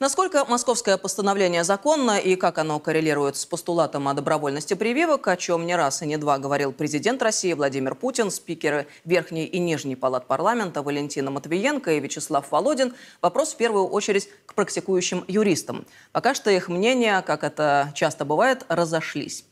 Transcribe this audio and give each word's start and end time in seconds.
Насколько 0.00 0.44
московское 0.44 0.96
постановление 0.96 1.62
законно 1.62 2.18
и 2.18 2.34
как 2.34 2.58
оно 2.58 2.80
коррелирует 2.80 3.36
с 3.36 3.46
постулатом 3.46 4.08
о 4.08 4.14
добровольности 4.14 4.74
прививок, 4.74 5.28
о 5.28 5.36
чем 5.36 5.66
не 5.66 5.76
раз 5.76 6.02
и 6.02 6.06
не 6.06 6.16
два 6.16 6.38
говорил 6.38 6.72
президент 6.72 7.22
России 7.22 7.52
Владимир 7.52 7.94
Путин, 7.94 8.32
спикеры 8.32 8.88
Верхней 9.04 9.44
и 9.44 9.60
Нижней 9.60 9.94
палат 9.94 10.26
парламента 10.26 10.82
Валентина 10.82 11.30
Матвиенко 11.30 11.92
и 11.92 12.00
Вячеслав 12.00 12.50
Володин, 12.50 12.92
вопрос 13.22 13.54
в 13.54 13.56
первую 13.56 13.86
очередь 13.86 14.28
к 14.46 14.54
практикующим 14.54 15.24
юристам. 15.28 15.86
Пока 16.10 16.34
что 16.34 16.50
их 16.50 16.68
мнения, 16.68 17.22
как 17.22 17.44
это 17.44 17.92
часто 17.94 18.24
бывает, 18.24 18.64
разошлись. 18.68 19.44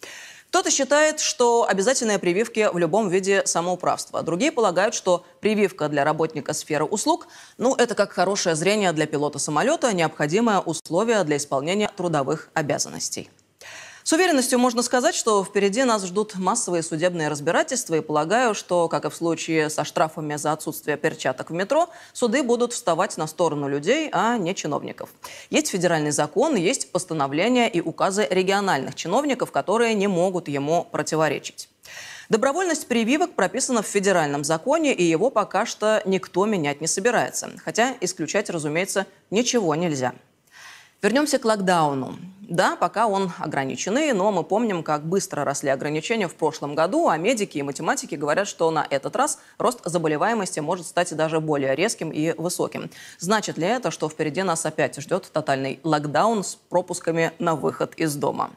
Кто-то 0.53 0.71
считает, 0.71 1.19
что 1.19 1.67
обязательные 1.67 2.19
прививки 2.19 2.69
в 2.71 2.77
любом 2.77 3.09
виде 3.09 3.41
самоуправства. 3.47 4.23
Другие 4.23 4.53
полагают, 4.53 4.95
что 4.95 5.25
прививка 5.41 5.89
для 5.89 6.05
работника 6.05 6.53
сферы 6.53 6.85
услуг, 6.85 7.27
ну, 7.57 7.75
это 7.75 7.95
как 7.95 8.13
хорошее 8.13 8.55
зрение 8.55 8.93
для 8.93 9.07
пилота 9.07 9.39
самолета, 9.39 9.95
необходимое 9.95 10.59
условие 10.61 11.25
для 11.25 11.39
исполнения 11.39 11.91
трудовых 11.97 12.51
обязанностей. 12.53 13.31
С 14.05 14.13
уверенностью 14.13 14.59
можно 14.59 14.83
сказать, 14.83 15.15
что 15.15 15.45
впереди 15.45 15.85
нас 15.85 16.05
ждут 16.05 16.35
массовые 16.35 16.83
судебные 16.83 17.29
разбирательства, 17.29 17.95
и 17.95 18.01
полагаю, 18.01 18.53
что, 18.53 18.89
как 18.89 19.05
и 19.05 19.11
в 19.11 19.15
случае 19.15 19.71
со 19.71 19.85
штрафами 19.85 20.35
за 20.35 20.53
отсутствие 20.53 20.97
перчаток 20.97 21.51
в 21.51 21.53
метро, 21.53 21.89
суды 22.13 22.43
будут 22.43 22.73
вставать 22.73 23.17
на 23.17 23.29
сторону 23.29 23.69
людей, 23.69 24.11
а 24.13 24.37
не 24.39 24.57
чиновников. 24.57 25.11
Есть 25.51 25.69
федеральный 25.69 26.11
закон, 26.11 26.57
есть 26.57 26.91
постановления 26.91 27.71
и 27.71 27.81
указы 27.81 28.27
региональных 28.29 28.97
чиновников, 28.97 29.53
которые 29.53 29.95
не 29.95 30.09
могут 30.09 30.49
ему 30.49 30.85
противоречить. 30.91 31.69
Добровольность 32.29 32.89
прививок 32.89 33.35
прописана 33.35 33.83
в 33.83 33.87
федеральном 33.87 34.43
законе, 34.43 34.93
и 34.95 35.05
его 35.05 35.31
пока 35.31 35.65
что 35.65 36.03
никто 36.07 36.45
менять 36.47 36.81
не 36.81 36.89
собирается. 36.89 37.51
Хотя 37.65 37.95
исключать, 38.01 38.51
разумеется, 38.51 39.07
ничего 39.31 39.77
нельзя. 39.77 40.15
Вернемся 41.03 41.39
к 41.39 41.45
локдауну. 41.45 42.17
Да, 42.53 42.77
пока 42.77 43.07
он 43.07 43.33
ограниченный, 43.39 44.13
но 44.13 44.31
мы 44.31 44.45
помним, 44.45 44.83
как 44.83 45.07
быстро 45.07 45.43
росли 45.43 45.71
ограничения 45.71 46.29
в 46.29 46.35
прошлом 46.35 46.75
году, 46.75 47.09
а 47.09 47.17
медики 47.17 47.57
и 47.57 47.63
математики 47.63 48.15
говорят, 48.15 48.47
что 48.47 48.71
на 48.71 48.87
этот 48.91 49.17
раз 49.17 49.39
рост 49.57 49.81
заболеваемости 49.87 50.61
может 50.61 50.87
стать 50.87 51.17
даже 51.17 51.41
более 51.41 51.75
резким 51.75 52.11
и 52.11 52.35
высоким. 52.37 52.91
Значит 53.19 53.57
ли 53.57 53.67
это, 53.67 53.91
что 53.91 54.07
впереди 54.11 54.43
нас 54.43 54.67
опять 54.67 55.01
ждет 55.01 55.31
тотальный 55.33 55.81
локдаун 55.83 56.45
с 56.45 56.57
пропусками 56.69 57.33
на 57.39 57.55
выход 57.55 57.95
из 57.95 58.15
дома? 58.17 58.51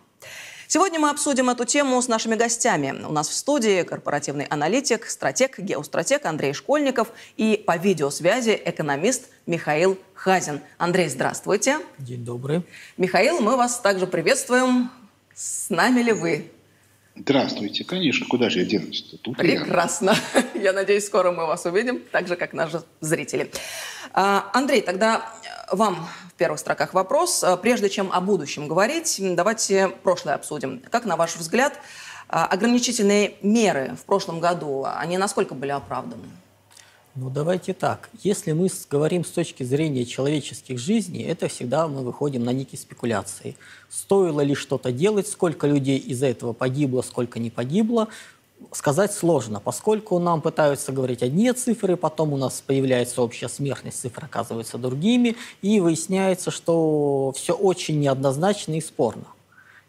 Сегодня 0.68 1.00
мы 1.00 1.10
обсудим 1.10 1.50
эту 1.50 1.66
тему 1.66 2.02
с 2.02 2.08
нашими 2.08 2.36
гостями. 2.36 3.04
У 3.08 3.12
нас 3.12 3.30
в 3.30 3.34
студии 3.34 3.84
корпоративный 3.84 4.46
аналитик, 4.46 5.06
стратег, 5.06 5.60
геостратег 5.60 6.26
Андрей 6.26 6.54
Школьников 6.54 7.10
и 7.38 7.64
по 7.66 7.78
видеосвязи 7.78 8.60
экономист 8.66 9.30
Михаил 9.46 9.98
Хазин. 10.16 10.62
Андрей, 10.78 11.10
здравствуйте. 11.10 11.80
День 12.00 12.26
добрый. 12.26 12.64
Михаил, 12.98 13.42
мы 13.42 13.58
вас 13.58 13.80
также 13.80 14.08
приветствуем. 14.08 14.90
С 15.36 15.70
нами 15.70 16.02
ли 16.02 16.14
вы? 16.14 16.52
Здравствуйте. 17.16 17.86
Конечно, 17.86 18.26
куда 18.28 18.50
же 18.50 18.60
я 18.60 18.66
денусь 18.66 19.04
Тут 19.22 19.38
Прекрасно. 19.38 20.16
Я. 20.34 20.44
я 20.62 20.74
надеюсь, 20.74 21.06
скоро 21.06 21.32
мы 21.32 21.46
вас 21.46 21.66
увидим, 21.66 22.02
так 22.12 22.28
же, 22.28 22.36
как 22.36 22.54
наши 22.54 22.82
зрители. 23.00 23.50
А, 24.14 24.50
Андрей, 24.54 24.82
тогда 24.82 25.34
вам 25.72 26.08
в 26.30 26.34
первых 26.38 26.60
строках 26.60 26.94
вопрос. 26.94 27.44
Э, 27.44 27.58
прежде 27.58 27.90
чем 27.90 28.12
о 28.12 28.20
будущем 28.20 28.68
говорить, 28.68 29.18
давайте 29.20 29.90
прошлое 30.04 30.36
обсудим. 30.36 30.82
Как, 30.92 31.06
на 31.06 31.16
ваш 31.16 31.38
взгляд, 31.38 31.74
э, 31.74 32.36
ограничительные 32.36 33.36
меры 33.42 33.96
в 34.00 34.06
прошлом 34.06 34.42
году, 34.42 34.86
они 34.86 35.18
насколько 35.18 35.54
были 35.54 35.72
оправданы? 35.72 36.26
Ну, 37.18 37.30
давайте 37.30 37.74
так. 37.74 38.10
Если 38.24 38.52
мы 38.52 38.70
говорим 38.90 39.24
с 39.24 39.30
точки 39.30 39.64
зрения 39.64 40.06
человеческих 40.06 40.78
жизней, 40.78 41.24
это 41.24 41.48
всегда 41.48 41.88
мы 41.88 42.02
выходим 42.02 42.44
на 42.44 42.50
некие 42.50 42.78
спекуляции. 42.78 43.56
Стоило 43.90 44.42
ли 44.42 44.54
что-то 44.54 44.92
делать, 44.92 45.30
сколько 45.30 45.66
людей 45.66 45.98
из-за 45.98 46.26
этого 46.26 46.52
погибло, 46.52 47.02
сколько 47.02 47.40
не 47.40 47.50
погибло 47.50 48.10
сказать 48.72 49.14
сложно, 49.14 49.60
поскольку 49.60 50.18
нам 50.20 50.42
пытаются 50.42 50.92
говорить 50.92 51.24
одни 51.24 51.52
цифры, 51.52 51.98
потом 51.98 52.34
у 52.34 52.38
нас 52.38 52.64
появляется 52.66 53.22
общая 53.22 53.50
смертность, 53.50 54.00
цифры 54.00 54.26
оказываются 54.26 54.78
другими, 54.78 55.36
и 55.62 55.80
выясняется, 55.80 56.52
что 56.52 57.34
все 57.36 57.54
очень 57.54 58.00
неоднозначно 58.00 58.78
и 58.78 58.82
спорно. 58.82 59.26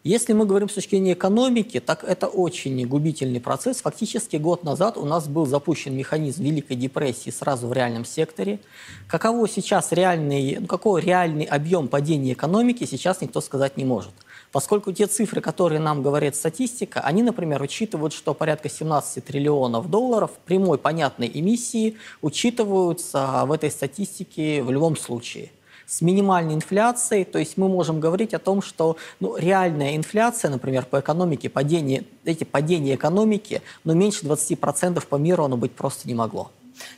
Если 0.07 0.31
мы 0.31 0.45
говорим 0.45 0.69
с 0.69 0.73
точки 0.73 0.91
зрения 0.91 1.11
экономики, 1.11 1.81
так 1.81 2.05
это 2.05 2.27
очень 2.27 2.87
губительный 2.87 3.41
процесс. 3.41 3.81
Фактически 3.81 4.37
год 4.37 4.63
назад 4.63 4.95
у 4.95 5.03
нас 5.03 5.27
был 5.27 5.45
запущен 5.45 5.97
механизм 5.97 6.43
Великой 6.43 6.77
депрессии 6.77 7.29
сразу 7.29 7.67
в 7.67 7.73
реальном 7.73 8.05
секторе. 8.05 8.61
Каково 9.09 9.49
сейчас 9.49 9.91
реальный, 9.91 10.59
ну, 10.61 10.67
какой 10.67 11.01
реальный 11.01 11.43
объем 11.43 11.89
падения 11.89 12.31
экономики, 12.31 12.85
сейчас 12.85 13.19
никто 13.19 13.41
сказать 13.41 13.75
не 13.75 13.83
может. 13.83 14.13
Поскольку 14.53 14.93
те 14.93 15.07
цифры, 15.07 15.41
которые 15.41 15.81
нам 15.81 16.01
говорит 16.01 16.37
статистика, 16.37 17.01
они, 17.01 17.21
например, 17.21 17.61
учитывают, 17.61 18.13
что 18.13 18.33
порядка 18.33 18.69
17 18.69 19.25
триллионов 19.25 19.89
долларов 19.89 20.31
прямой 20.45 20.77
понятной 20.77 21.29
эмиссии 21.33 21.97
учитываются 22.21 23.43
в 23.45 23.51
этой 23.51 23.69
статистике 23.69 24.63
в 24.63 24.71
любом 24.71 24.95
случае 24.95 25.51
с 25.87 26.01
минимальной 26.01 26.53
инфляцией, 26.53 27.23
то 27.23 27.39
есть 27.39 27.57
мы 27.57 27.69
можем 27.69 27.99
говорить 27.99 28.33
о 28.33 28.39
том, 28.39 28.61
что 28.61 28.97
ну, 29.19 29.37
реальная 29.37 29.95
инфляция, 29.95 30.51
например, 30.51 30.85
по 30.85 30.99
экономике, 30.99 31.49
падение, 31.49 32.03
эти 32.25 32.43
падения 32.43 32.95
экономики, 32.95 33.61
но 33.85 33.93
ну, 33.93 33.99
меньше 33.99 34.25
20% 34.25 35.05
по 35.07 35.15
миру 35.15 35.45
оно 35.45 35.55
быть 35.55 35.71
просто 35.71 36.07
не 36.07 36.13
могло. 36.13 36.51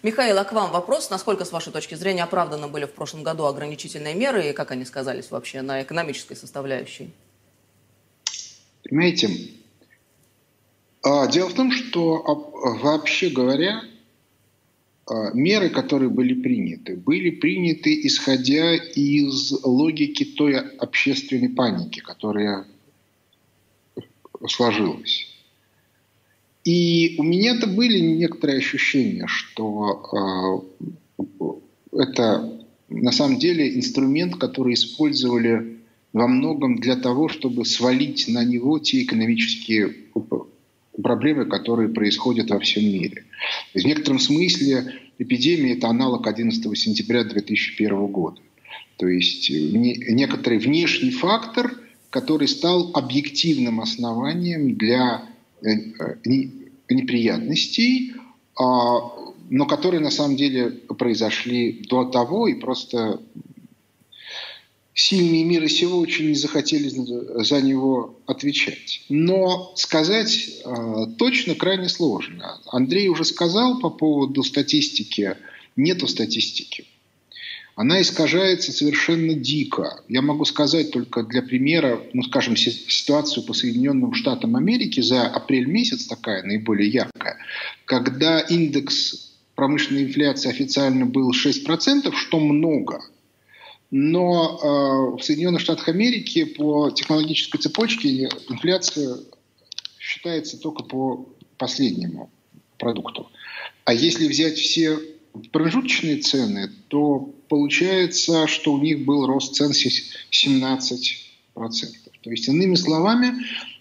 Михаил, 0.03 0.37
а 0.37 0.43
к 0.43 0.51
вам 0.51 0.71
вопрос. 0.71 1.09
Насколько, 1.09 1.45
с 1.45 1.51
вашей 1.51 1.71
точки 1.71 1.95
зрения, 1.95 2.23
оправданы 2.23 2.67
были 2.67 2.85
в 2.85 2.91
прошлом 2.91 3.23
году 3.23 3.45
ограничительные 3.45 4.15
меры 4.15 4.49
и 4.49 4.53
как 4.53 4.71
они 4.71 4.83
сказались 4.83 5.31
вообще 5.31 5.61
на 5.61 5.83
экономической 5.83 6.35
составляющей? 6.35 7.13
Понимаете, 8.83 9.29
а, 11.03 11.27
дело 11.27 11.49
в 11.49 11.53
том, 11.53 11.71
что 11.71 12.23
вообще 12.81 13.29
говоря, 13.29 13.81
а, 13.81 13.88
меры, 15.33 15.69
которые 15.69 16.09
были 16.09 16.33
приняты, 16.33 16.95
были 16.95 17.29
приняты 17.29 17.99
исходя 18.07 18.75
из 18.75 19.51
логики 19.63 20.23
той 20.23 20.59
общественной 20.59 21.49
паники, 21.49 21.99
которая 21.99 22.65
сложилась. 24.47 25.27
И 26.65 27.15
у 27.17 27.23
меня-то 27.23 27.67
были 27.67 27.99
некоторые 27.99 28.57
ощущения, 28.59 29.25
что 29.27 30.65
э, 31.17 31.93
это 31.93 32.65
на 32.89 33.11
самом 33.11 33.39
деле 33.39 33.75
инструмент, 33.75 34.35
который 34.35 34.73
использовали 34.73 35.79
во 36.13 36.27
многом 36.27 36.77
для 36.77 36.95
того, 36.95 37.29
чтобы 37.29 37.65
свалить 37.65 38.27
на 38.27 38.43
него 38.43 38.79
те 38.79 39.03
экономические 39.03 39.95
проблемы, 41.01 41.45
которые 41.45 41.89
происходят 41.89 42.49
во 42.49 42.59
всем 42.59 42.83
мире. 42.83 43.25
В 43.73 43.83
некотором 43.83 44.19
смысле 44.19 44.93
эпидемия– 45.17 45.73
это 45.77 45.87
аналог 45.87 46.27
11 46.27 46.77
сентября 46.77 47.23
2001 47.23 48.07
года. 48.07 48.41
То 48.97 49.07
есть 49.07 49.49
некоторый 49.49 50.59
внешний 50.59 51.11
фактор, 51.11 51.73
который 52.09 52.47
стал 52.47 52.91
объективным 52.93 53.79
основанием 53.79 54.75
для 54.75 55.23
э, 55.61 55.69
неприятностей, 56.89 58.13
а, 58.59 59.11
но 59.49 59.65
которые 59.65 60.01
на 60.01 60.11
самом 60.11 60.35
деле 60.35 60.69
произошли 60.69 61.85
до 61.89 62.05
того 62.05 62.47
и 62.47 62.55
просто 62.55 63.21
сильные 64.93 65.43
мира 65.43 65.67
сего 65.67 65.99
очень 65.99 66.29
не 66.29 66.35
захотели 66.35 66.89
за 66.89 67.61
него 67.61 68.19
отвечать. 68.25 69.03
Но 69.09 69.73
сказать 69.75 70.49
э, 70.63 71.05
точно 71.17 71.55
крайне 71.55 71.89
сложно. 71.89 72.59
Андрей 72.67 73.07
уже 73.07 73.23
сказал 73.25 73.79
по 73.79 73.89
поводу 73.89 74.43
статистики. 74.43 75.37
Нету 75.75 76.07
статистики. 76.07 76.85
Она 77.75 78.01
искажается 78.01 78.73
совершенно 78.73 79.33
дико. 79.33 80.03
Я 80.09 80.21
могу 80.21 80.43
сказать 80.43 80.91
только 80.91 81.23
для 81.23 81.41
примера, 81.41 82.01
ну, 82.11 82.23
скажем, 82.23 82.57
ситуацию 82.57 83.45
по 83.45 83.53
Соединенным 83.53 84.13
Штатам 84.13 84.57
Америки 84.57 84.99
за 84.99 85.25
апрель 85.25 85.67
месяц 85.67 86.05
такая 86.05 86.43
наиболее 86.43 86.89
яркая, 86.89 87.37
когда 87.85 88.41
индекс 88.41 89.31
промышленной 89.55 90.03
инфляции 90.03 90.49
официально 90.49 91.05
был 91.05 91.31
6%, 91.31 92.13
что 92.13 92.39
много– 92.41 93.01
но 93.91 94.59
э, 94.61 95.17
в 95.17 95.23
Соединенных 95.23 95.61
Штатах 95.61 95.89
Америки 95.89 96.45
по 96.45 96.91
технологической 96.91 97.59
цепочке 97.59 98.29
инфляция 98.49 99.17
считается 99.97 100.59
только 100.59 100.83
по 100.83 101.27
последнему 101.57 102.31
продукту. 102.77 103.29
А 103.85 103.93
если 103.93 104.27
взять 104.27 104.57
все 104.57 104.99
промежуточные 105.51 106.17
цены, 106.17 106.69
то 106.87 107.33
получается, 107.47 108.47
что 108.47 108.73
у 108.73 108.79
них 108.79 109.05
был 109.05 109.25
рост 109.25 109.55
цен 109.55 109.71
17%. 109.71 111.15
То 112.21 112.31
есть, 112.31 112.47
иными 112.47 112.75
словами, 112.75 113.33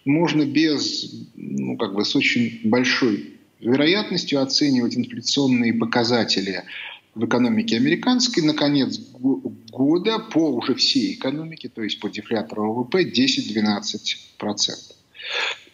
можно 0.05 0.45
без, 0.45 1.13
ну, 1.35 1.77
как 1.77 1.95
бы 1.95 2.05
с 2.05 2.15
очень 2.17 2.61
большой 2.65 3.35
вероятностью 3.61 4.41
оценивать 4.41 4.97
инфляционные 4.97 5.75
показатели 5.75 6.65
в 7.15 7.25
экономике 7.25 7.77
американской 7.77 8.43
на 8.43 8.55
конец 8.55 8.99
года 8.99 10.19
по 10.19 10.51
уже 10.51 10.75
всей 10.75 11.15
экономике, 11.15 11.69
то 11.69 11.83
есть 11.83 12.01
по 12.01 12.09
дефлятору 12.09 12.73
ВВП 12.73 13.05
10-12%. 13.05 14.71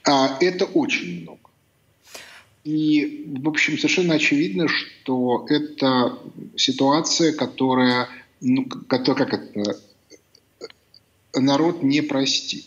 А 0.07 0.39
это 0.41 0.65
очень 0.65 1.23
много. 1.23 1.41
И, 2.65 3.27
в 3.27 3.49
общем, 3.49 3.77
совершенно 3.77 4.15
очевидно, 4.15 4.69
что 4.69 5.47
это 5.49 6.19
ситуация, 6.57 7.33
которая, 7.35 8.09
ну, 8.41 8.65
которая 8.65 9.27
как 9.27 9.35
это, 9.35 9.79
народ 11.35 11.83
не 11.83 12.01
простит. 12.01 12.65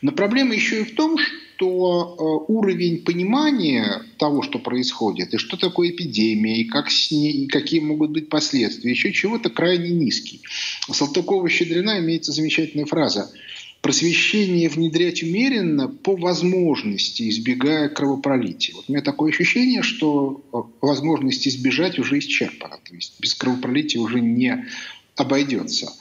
Но 0.00 0.12
проблема 0.12 0.54
еще 0.54 0.80
и 0.80 0.84
в 0.84 0.94
том, 0.94 1.18
что 1.18 1.43
э, 1.62 2.52
уровень 2.52 3.04
понимания 3.04 4.02
того, 4.18 4.42
что 4.42 4.58
происходит, 4.58 5.34
и 5.34 5.38
что 5.38 5.56
такое 5.56 5.90
эпидемия, 5.90 6.60
и, 6.60 6.64
как 6.64 6.90
с 6.90 7.10
ней, 7.10 7.32
и 7.32 7.46
какие 7.46 7.80
могут 7.80 8.10
быть 8.10 8.28
последствия, 8.28 8.90
еще 8.90 9.12
чего-то 9.12 9.50
крайне 9.50 9.90
низкий. 9.90 10.40
Салтыкова-Щедрина 10.90 12.00
имеется 12.00 12.32
замечательная 12.32 12.86
фраза– 12.86 13.30
просвещение 13.84 14.70
внедрять 14.70 15.22
умеренно 15.22 15.88
по 15.88 16.16
возможности, 16.16 17.28
избегая 17.28 17.90
кровопролития. 17.90 18.74
Вот 18.74 18.86
у 18.88 18.92
меня 18.92 19.02
такое 19.02 19.30
ощущение, 19.30 19.82
что 19.82 20.42
э, 20.54 20.56
возможность 20.80 21.46
избежать 21.46 21.98
уже 21.98 22.18
исчерпана. 22.18 22.78
То 22.82 22.94
есть 22.94 23.20
без 23.20 23.34
кровопролития 23.34 24.00
уже 24.00 24.22
не 24.22 24.64
обойдется. 25.16 25.92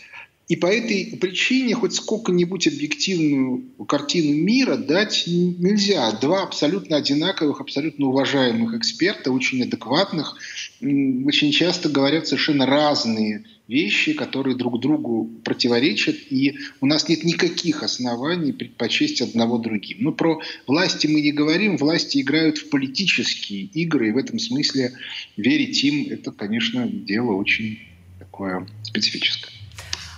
И 0.49 0.57
по 0.57 0.67
этой 0.67 1.17
причине 1.19 1.73
хоть 1.73 1.93
сколько-нибудь 1.93 2.67
объективную 2.67 3.63
картину 3.87 4.33
мира 4.33 4.75
дать 4.75 5.23
нельзя. 5.25 6.11
Два 6.19 6.43
абсолютно 6.43 6.97
одинаковых, 6.97 7.61
абсолютно 7.61 8.07
уважаемых 8.07 8.73
эксперта, 8.73 9.31
очень 9.31 9.63
адекватных, 9.63 10.35
очень 10.81 11.51
часто 11.51 11.87
говорят 11.87 12.27
совершенно 12.27 12.65
разные 12.65 13.45
вещи, 13.69 14.11
которые 14.11 14.57
друг 14.57 14.81
другу 14.81 15.29
противоречат, 15.45 16.17
и 16.29 16.57
у 16.81 16.85
нас 16.85 17.07
нет 17.07 17.23
никаких 17.23 17.81
оснований 17.81 18.51
предпочесть 18.51 19.21
одного 19.21 19.57
другим. 19.57 19.99
Но 20.01 20.11
про 20.11 20.41
власти 20.67 21.07
мы 21.07 21.21
не 21.21 21.31
говорим, 21.31 21.77
власти 21.77 22.19
играют 22.19 22.57
в 22.57 22.69
политические 22.69 23.61
игры, 23.61 24.09
и 24.09 24.11
в 24.11 24.17
этом 24.17 24.39
смысле 24.39 24.91
верить 25.37 25.81
им– 25.85 26.07
это, 26.11 26.31
конечно, 26.31 26.85
дело 26.85 27.31
очень 27.31 27.79
такое 28.19 28.67
специфическое. 28.83 29.62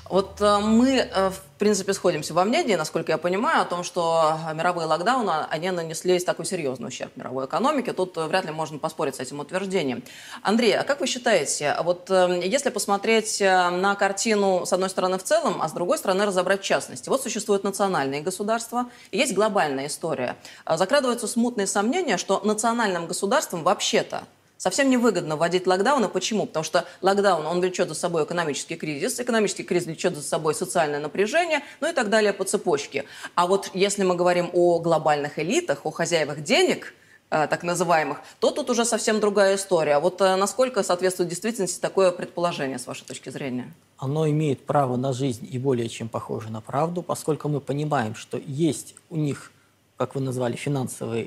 Вот 0.08 0.40
э, 0.40 0.60
мы, 0.60 0.98
э, 0.98 1.30
в 1.32 1.42
принципе, 1.58 1.94
сходимся 1.94 2.36
во 2.36 2.46
мнении, 2.46 2.76
насколько 2.76 3.12
я 3.12 3.18
понимаю, 3.18 3.64
о 3.64 3.66
том, 3.66 3.84
что 3.84 4.38
мировые 4.54 4.86
локдауны, 4.86 5.48
они 5.50 5.72
нанесли 5.72 6.20
такой 6.20 6.46
серьезный 6.46 6.90
ущерб 6.90 7.16
мировой 7.16 7.46
экономике. 7.46 7.92
Тут 7.92 8.16
э, 8.18 8.26
вряд 8.28 8.46
ли 8.46 8.52
можно 8.52 8.78
поспорить 8.78 9.16
с 9.16 9.20
этим 9.20 9.40
утверждением. 9.40 10.04
Андрей, 10.44 10.78
а 10.78 10.84
как 10.84 11.00
вы 11.00 11.08
считаете, 11.08 11.76
вот 11.84 12.10
если 12.10 12.70
посмотреть 12.70 13.40
на 13.40 13.96
картину, 13.96 14.66
с 14.66 14.74
одной 14.74 14.90
стороны, 14.90 15.18
в 15.18 15.24
целом, 15.24 15.62
а 15.62 15.70
с 15.70 15.72
другой 15.72 15.98
стороны, 15.98 16.26
разобрать 16.26 16.62
частности. 16.62 17.10
Вот 17.10 17.24
существуют 17.24 17.64
национальные 17.64 18.22
государства, 18.22 18.90
и 19.12 19.18
есть 19.18 19.34
глобальная 19.34 19.88
история. 19.88 20.36
Закрадываются 20.68 21.28
смутные 21.28 21.68
сомнения, 21.68 22.18
что 22.18 22.42
национальным 22.44 23.08
государствам 23.08 23.64
вообще-то 23.64 24.24
Совсем 24.66 24.90
невыгодно 24.90 25.36
вводить 25.36 25.68
локдауны. 25.68 26.10
Почему? 26.10 26.48
Потому 26.48 26.64
что 26.64 26.86
локдаун, 27.04 27.46
он 27.46 27.60
влечет 27.60 27.88
за 27.88 27.94
собой 27.94 28.24
экономический 28.24 28.76
кризис, 28.76 29.20
экономический 29.20 29.62
кризис 29.62 29.86
влечет 29.86 30.16
за 30.16 30.24
собой 30.24 30.56
социальное 30.56 31.00
напряжение, 31.00 31.62
ну 31.82 31.92
и 31.92 31.94
так 31.94 32.10
далее 32.10 32.34
по 32.34 32.46
цепочке. 32.46 33.06
А 33.36 33.46
вот 33.46 33.70
если 33.76 34.02
мы 34.02 34.16
говорим 34.16 34.50
о 34.54 34.80
глобальных 34.80 35.38
элитах, 35.38 35.86
о 35.86 35.92
хозяевах 35.92 36.42
денег, 36.42 36.96
э, 37.30 37.46
так 37.46 37.62
называемых, 37.62 38.22
то 38.40 38.50
тут 38.50 38.72
уже 38.72 38.86
совсем 38.86 39.20
другая 39.20 39.58
история. 39.58 40.00
Вот 40.00 40.20
э, 40.22 40.36
насколько 40.36 40.82
соответствует 40.82 41.30
действительности 41.30 41.80
такое 41.80 42.10
предположение, 42.10 42.80
с 42.80 42.88
вашей 42.88 43.06
точки 43.06 43.30
зрения? 43.30 43.72
Оно 44.00 44.28
имеет 44.28 44.66
право 44.66 44.96
на 44.96 45.14
жизнь 45.14 45.48
и 45.48 45.60
более 45.60 45.90
чем 45.90 46.10
похоже 46.10 46.50
на 46.50 46.62
правду, 46.62 47.04
поскольку 47.04 47.50
мы 47.50 47.62
понимаем, 47.62 48.16
что 48.16 48.42
есть 48.44 48.96
у 49.12 49.16
них 49.16 49.52
как 49.98 50.16
вы 50.16 50.22
назвали, 50.22 50.58
финансовые 50.58 51.26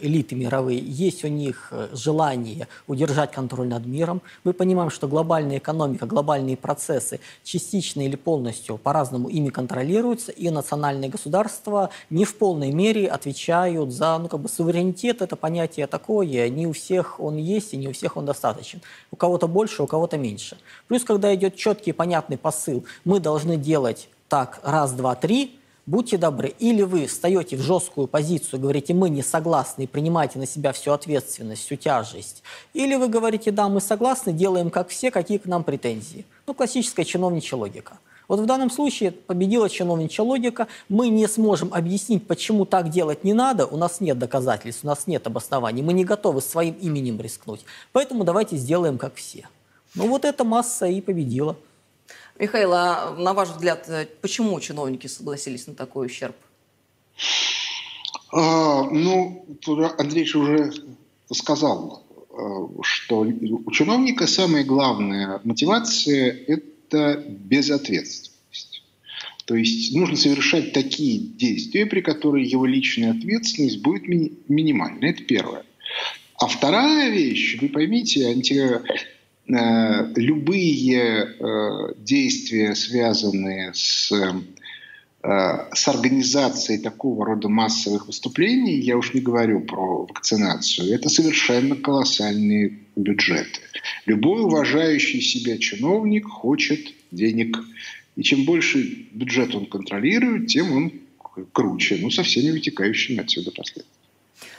элиты 0.00 0.34
мировые, 0.34 0.78
есть 0.78 1.24
у 1.24 1.28
них 1.28 1.68
э, 1.70 1.88
желание 1.92 2.68
удержать 2.86 3.32
контроль 3.32 3.68
над 3.68 3.86
миром. 3.86 4.20
Мы 4.44 4.52
понимаем, 4.52 4.90
что 4.90 5.08
глобальная 5.08 5.58
экономика, 5.58 6.04
глобальные 6.04 6.58
процессы 6.58 7.20
частично 7.42 8.02
или 8.02 8.16
полностью 8.16 8.76
по-разному 8.76 9.28
ими 9.28 9.48
контролируются, 9.48 10.30
и 10.30 10.50
национальные 10.50 11.08
государства 11.08 11.88
не 12.10 12.26
в 12.26 12.36
полной 12.36 12.70
мере 12.70 13.08
отвечают 13.08 13.92
за 13.92 14.18
ну, 14.18 14.28
как 14.28 14.40
бы, 14.40 14.48
суверенитет. 14.50 15.22
Это 15.22 15.36
понятие 15.36 15.86
такое, 15.86 16.50
не 16.50 16.66
у 16.66 16.72
всех 16.72 17.18
он 17.18 17.36
есть, 17.36 17.72
и 17.72 17.78
не 17.78 17.88
у 17.88 17.92
всех 17.92 18.18
он 18.18 18.26
достаточен. 18.26 18.82
У 19.10 19.16
кого-то 19.16 19.48
больше, 19.48 19.82
у 19.82 19.86
кого-то 19.86 20.18
меньше. 20.18 20.58
Плюс, 20.86 21.02
когда 21.02 21.34
идет 21.34 21.56
четкий, 21.56 21.92
понятный 21.92 22.36
посыл, 22.36 22.84
мы 23.06 23.20
должны 23.20 23.56
делать 23.56 24.10
так 24.28 24.60
раз, 24.62 24.92
два, 24.92 25.14
три– 25.14 25.58
Будьте 25.84 26.16
добры, 26.16 26.54
или 26.60 26.82
вы 26.82 27.08
встаете 27.08 27.56
в 27.56 27.60
жесткую 27.60 28.06
позицию, 28.06 28.60
говорите, 28.60 28.94
мы 28.94 29.10
не 29.10 29.22
согласны 29.22 29.82
и 29.82 29.86
принимаете 29.88 30.38
на 30.38 30.46
себя 30.46 30.72
всю 30.72 30.92
ответственность, 30.92 31.62
всю 31.62 31.74
тяжесть, 31.74 32.44
или 32.72 32.94
вы 32.94 33.08
говорите, 33.08 33.50
да, 33.50 33.68
мы 33.68 33.80
согласны, 33.80 34.32
делаем 34.32 34.70
как 34.70 34.90
все, 34.90 35.10
какие 35.10 35.38
к 35.38 35.46
нам 35.46 35.64
претензии. 35.64 36.24
Ну, 36.46 36.54
классическая 36.54 37.04
чиновничья 37.04 37.56
логика. 37.56 37.98
Вот 38.28 38.38
в 38.38 38.46
данном 38.46 38.70
случае 38.70 39.10
победила 39.10 39.68
чиновничья 39.68 40.22
логика. 40.22 40.68
Мы 40.88 41.08
не 41.08 41.26
сможем 41.26 41.74
объяснить, 41.74 42.26
почему 42.28 42.64
так 42.64 42.88
делать 42.88 43.24
не 43.24 43.34
надо. 43.34 43.66
У 43.66 43.76
нас 43.76 44.00
нет 44.00 44.18
доказательств, 44.18 44.84
у 44.84 44.86
нас 44.86 45.08
нет 45.08 45.26
обоснований. 45.26 45.82
Мы 45.82 45.92
не 45.92 46.04
готовы 46.04 46.40
своим 46.40 46.74
именем 46.74 47.20
рискнуть. 47.20 47.64
Поэтому 47.90 48.22
давайте 48.22 48.56
сделаем 48.56 48.98
как 48.98 49.16
все. 49.16 49.48
Ну 49.96 50.06
вот 50.06 50.24
эта 50.24 50.44
масса 50.44 50.86
и 50.86 51.00
победила. 51.00 51.56
Михаил, 52.42 52.72
а 52.72 53.14
на 53.16 53.34
ваш 53.34 53.50
взгляд, 53.50 53.88
э, 53.88 54.08
почему 54.20 54.58
чиновники 54.58 55.06
согласились 55.06 55.68
на 55.68 55.74
такой 55.74 56.06
ущерб? 56.06 56.34
А, 58.32 58.82
ну, 58.82 59.46
Андрей 59.96 60.28
уже 60.34 60.72
сказал, 61.30 62.04
э, 62.30 62.82
что 62.82 63.20
у 63.20 63.70
чиновника 63.70 64.26
самая 64.26 64.64
главная 64.64 65.40
мотивация– 65.44 66.36
это 66.48 67.24
безответственность. 67.28 68.82
То 69.44 69.54
есть 69.54 69.94
нужно 69.94 70.16
совершать 70.16 70.72
такие 70.72 71.20
действия, 71.20 71.86
при 71.86 72.00
которых 72.00 72.44
его 72.44 72.66
личная 72.66 73.12
ответственность 73.12 73.82
будет 73.82 74.08
ми- 74.08 74.32
минимальна. 74.48 75.04
Это 75.04 75.22
первое. 75.22 75.62
А 76.40 76.48
вторая 76.48 77.08
вещь, 77.10 77.60
вы 77.60 77.68
поймите, 77.68 78.26
анти 78.26 78.80
любые 79.46 81.34
э, 81.38 81.94
действия, 81.98 82.74
связанные 82.74 83.72
с, 83.74 84.12
э, 84.12 85.74
с 85.74 85.88
организацией 85.88 86.78
такого 86.78 87.26
рода 87.26 87.48
массовых 87.48 88.06
выступлений, 88.06 88.78
я 88.80 88.96
уж 88.96 89.14
не 89.14 89.20
говорю 89.20 89.60
про 89.60 90.06
вакцинацию, 90.06 90.94
это 90.94 91.08
совершенно 91.08 91.76
колоссальные 91.76 92.78
бюджеты. 92.96 93.60
Любой 94.06 94.42
уважающий 94.42 95.20
себя 95.20 95.58
чиновник 95.58 96.26
хочет 96.28 96.92
денег. 97.10 97.58
И 98.14 98.22
чем 98.22 98.44
больше 98.44 99.06
бюджет 99.12 99.54
он 99.54 99.66
контролирует, 99.66 100.48
тем 100.48 100.72
он 100.72 100.92
круче, 101.52 101.98
ну, 102.00 102.10
со 102.10 102.22
всеми 102.22 102.50
вытекающими 102.50 103.20
отсюда 103.20 103.50
последствиями. 103.50 104.01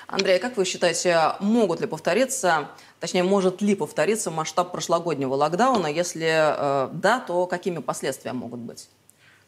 Андрей, 0.08 0.38
а 0.38 0.40
как 0.40 0.58
вы 0.58 0.66
считаете, 0.66 1.34
могут 1.40 1.82
ли 1.82 1.88
повториться, 1.88 2.70
точнее, 3.00 3.24
может 3.24 3.62
ли 3.62 3.76
повториться 3.76 4.32
масштаб 4.32 4.72
прошлогоднего 4.72 5.34
локдауна? 5.34 5.88
Если 5.88 6.28
э, 6.28 6.90
да, 6.94 7.20
то 7.20 7.48
какими 7.48 7.80
последствия 7.80 8.34
могут 8.34 8.60
быть? 8.60 8.90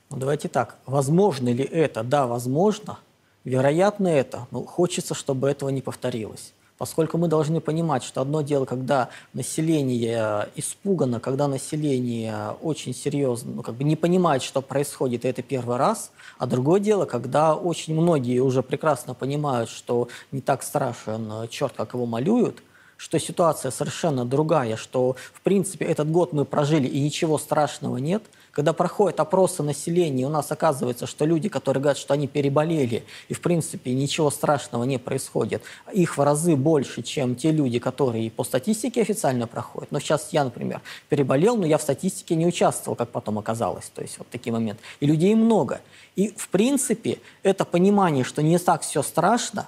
Ну, 0.09 0.17
давайте 0.17 0.47
так. 0.47 0.77
Возможно 0.85 1.49
ли 1.49 1.63
это? 1.63 2.03
Да, 2.03 2.27
возможно. 2.27 2.99
Вероятно 3.43 4.07
это. 4.07 4.47
Но 4.51 4.65
хочется, 4.65 5.13
чтобы 5.13 5.49
этого 5.49 5.69
не 5.69 5.81
повторилось. 5.81 6.53
Поскольку 6.77 7.17
мы 7.17 7.27
должны 7.27 7.61
понимать, 7.61 8.03
что 8.03 8.21
одно 8.21 8.41
дело, 8.41 8.65
когда 8.65 9.09
население 9.33 10.49
испугано, 10.55 11.19
когда 11.19 11.47
население 11.47 12.55
очень 12.61 12.93
серьезно, 12.93 13.53
ну, 13.55 13.61
как 13.61 13.75
бы 13.75 13.85
не 13.85 13.95
понимает, 13.95 14.43
что 14.43 14.61
происходит, 14.61 15.23
и 15.23 15.29
это 15.29 15.41
первый 15.41 15.77
раз, 15.77 16.11
а 16.37 16.47
другое 16.47 16.81
дело, 16.81 17.05
когда 17.05 17.55
очень 17.55 17.93
многие 17.93 18.39
уже 18.39 18.61
прекрасно 18.61 19.13
понимают, 19.13 19.69
что 19.69 20.09
не 20.31 20.41
так 20.41 20.63
страшен 20.63 21.47
черт, 21.49 21.73
как 21.77 21.93
его 21.93 22.05
малюют, 22.05 22.61
что 22.97 23.19
ситуация 23.19 23.71
совершенно 23.71 24.25
другая, 24.25 24.75
что, 24.75 25.15
в 25.33 25.41
принципе, 25.41 25.85
этот 25.85 26.11
год 26.11 26.33
мы 26.33 26.43
прожили, 26.43 26.87
и 26.87 26.99
ничего 26.99 27.37
страшного 27.37 27.97
нет– 27.97 28.23
когда 28.55 28.71
проходят 28.71 29.19
опросы 29.19 29.63
населения, 29.63 30.25
у 30.25 30.29
нас 30.29 30.49
оказывается, 30.49 31.07
что 31.07 31.25
люди, 31.25 31.49
которые 31.49 31.81
говорят, 31.81 31.97
что 31.97 32.13
они 32.13 32.25
переболели, 32.25 33.03
и 33.27 33.33
в 33.33 33.41
принципе 33.41 33.93
ничего 33.93 34.31
страшного 34.31 34.85
не 34.85 34.97
происходит, 34.97 35.61
их 35.91 36.17
в 36.17 36.21
разы 36.21 36.55
больше, 36.55 37.03
чем 37.03 37.35
те 37.35 37.51
люди, 37.51 37.79
которые 37.79 38.31
по 38.31 38.45
статистике 38.45 39.01
официально 39.01 39.45
проходят. 39.45 39.91
Но 39.91 39.99
сейчас 39.99 40.29
я, 40.31 40.45
например, 40.45 40.79
переболел, 41.09 41.57
но 41.57 41.65
я 41.65 41.77
в 41.77 41.81
статистике 41.81 42.35
не 42.35 42.47
участвовал, 42.47 42.95
как 42.95 43.09
потом 43.09 43.37
оказалось. 43.39 43.91
То 43.93 44.01
есть 44.01 44.17
вот 44.19 44.29
такие 44.29 44.53
моменты. 44.53 44.81
И 45.01 45.05
людей 45.05 45.35
много. 45.35 45.81
И 46.15 46.29
в 46.29 46.47
принципе 46.47 47.19
это 47.43 47.65
понимание, 47.65 48.23
что 48.23 48.41
не 48.41 48.57
так 48.57 48.83
все 48.83 49.03
страшно, 49.03 49.67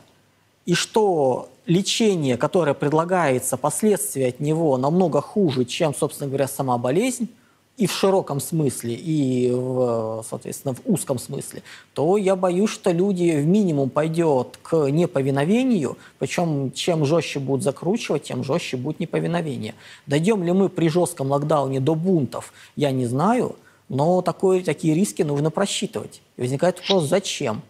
и 0.65 0.73
что 0.73 1.49
лечение, 1.65 2.37
которое 2.37 2.73
предлагается, 2.73 3.57
последствия 3.57 4.29
от 4.29 4.39
него 4.39 4.77
намного 4.77 5.19
хуже, 5.19 5.65
чем, 5.65 5.93
собственно 5.93 6.29
говоря, 6.29 6.47
сама 6.47 6.77
болезнь, 6.77 7.27
и 7.77 7.85
в 7.85 7.91
широком 7.91 8.39
смысле, 8.39 8.95
и, 8.95 9.51
в, 9.51 10.25
соответственно, 10.27 10.73
в 10.73 10.81
узком 10.85 11.19
смысле, 11.19 11.61
то 11.93 12.17
я 12.17 12.35
боюсь, 12.35 12.71
что 12.71 12.91
люди 12.91 13.37
в 13.37 13.45
минимум 13.45 13.91
пойдет 13.91 14.59
к 14.63 14.89
неповиновению, 14.89 15.97
причем 16.17 16.71
чем 16.71 17.05
жестче 17.05 17.39
будут 17.39 17.63
закручивать, 17.63 18.23
тем 18.23 18.43
жестче 18.43 18.77
будет 18.77 18.99
неповиновение. 18.99 19.75
Дойдем 20.07 20.43
ли 20.43 20.51
мы 20.51 20.69
при 20.69 20.89
жестком 20.89 21.31
локдауне 21.31 21.79
до 21.79 21.93
бунтов, 21.93 22.51
я 22.75 22.91
не 22.91 23.05
знаю, 23.05 23.55
но 23.89 24.21
такое, 24.23 24.63
такие 24.63 24.95
риски 24.95 25.21
нужно 25.21 25.51
просчитывать. 25.51 26.21
И 26.35 26.41
возникает 26.41 26.79
вопрос, 26.79 27.05
зачем? 27.05 27.61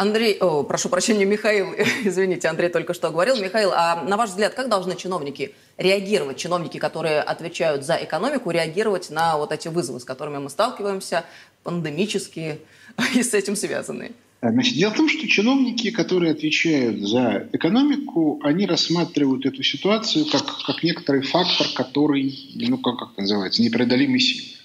Андрей, 0.00 0.38
о, 0.40 0.62
прошу 0.62 0.88
прощения, 0.88 1.26
Михаил, 1.26 1.74
извините, 2.04 2.48
Андрей 2.48 2.70
только 2.70 2.94
что 2.94 3.10
говорил. 3.10 3.36
Михаил, 3.36 3.70
а 3.74 4.02
на 4.02 4.16
ваш 4.16 4.30
взгляд, 4.30 4.54
как 4.54 4.70
должны 4.70 4.96
чиновники 4.96 5.52
реагировать, 5.76 6.38
чиновники, 6.38 6.78
которые 6.78 7.20
отвечают 7.20 7.84
за 7.84 7.96
экономику, 7.96 8.50
реагировать 8.50 9.10
на 9.10 9.36
вот 9.36 9.52
эти 9.52 9.68
вызовы, 9.68 10.00
с 10.00 10.04
которыми 10.04 10.38
мы 10.38 10.48
сталкиваемся, 10.48 11.26
пандемические 11.64 12.60
и 13.14 13.22
с 13.22 13.34
этим 13.34 13.56
связанные? 13.56 14.12
Значит, 14.40 14.74
дело 14.74 14.94
в 14.94 14.96
том, 14.96 15.06
что 15.06 15.28
чиновники, 15.28 15.90
которые 15.90 16.32
отвечают 16.32 17.06
за 17.06 17.50
экономику, 17.52 18.40
они 18.42 18.64
рассматривают 18.64 19.44
эту 19.44 19.62
ситуацию 19.62 20.24
как, 20.32 20.46
как 20.64 20.82
некоторый 20.82 21.20
фактор, 21.20 21.66
который, 21.76 22.34
ну, 22.54 22.78
как, 22.78 22.96
как 23.00 23.18
называется, 23.18 23.60
непреодолимый 23.60 24.20
силы. 24.20 24.59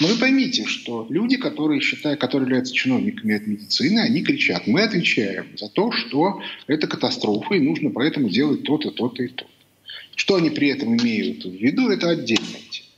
Но 0.00 0.08
вы 0.08 0.16
поймите, 0.16 0.64
что 0.66 1.06
люди, 1.10 1.36
которые 1.36 1.80
считают, 1.80 2.20
которые 2.20 2.46
являются 2.46 2.74
чиновниками 2.74 3.34
от 3.34 3.46
медицины, 3.46 4.00
они 4.00 4.22
кричат, 4.22 4.66
мы 4.66 4.82
отвечаем 4.82 5.46
за 5.56 5.68
то, 5.68 5.90
что 5.90 6.40
это 6.66 6.86
катастрофа, 6.86 7.54
и 7.54 7.60
нужно 7.60 7.90
поэтому 7.90 8.28
делать 8.28 8.62
то-то, 8.62 8.90
то-то 8.90 9.22
и 9.22 9.28
то. 9.28 9.46
Что 10.14 10.36
они 10.36 10.50
при 10.50 10.68
этом 10.68 10.96
имеют 10.96 11.44
в 11.44 11.52
виду, 11.52 11.88
это 11.88 12.10
отдельная 12.10 12.60
тема. 12.70 12.88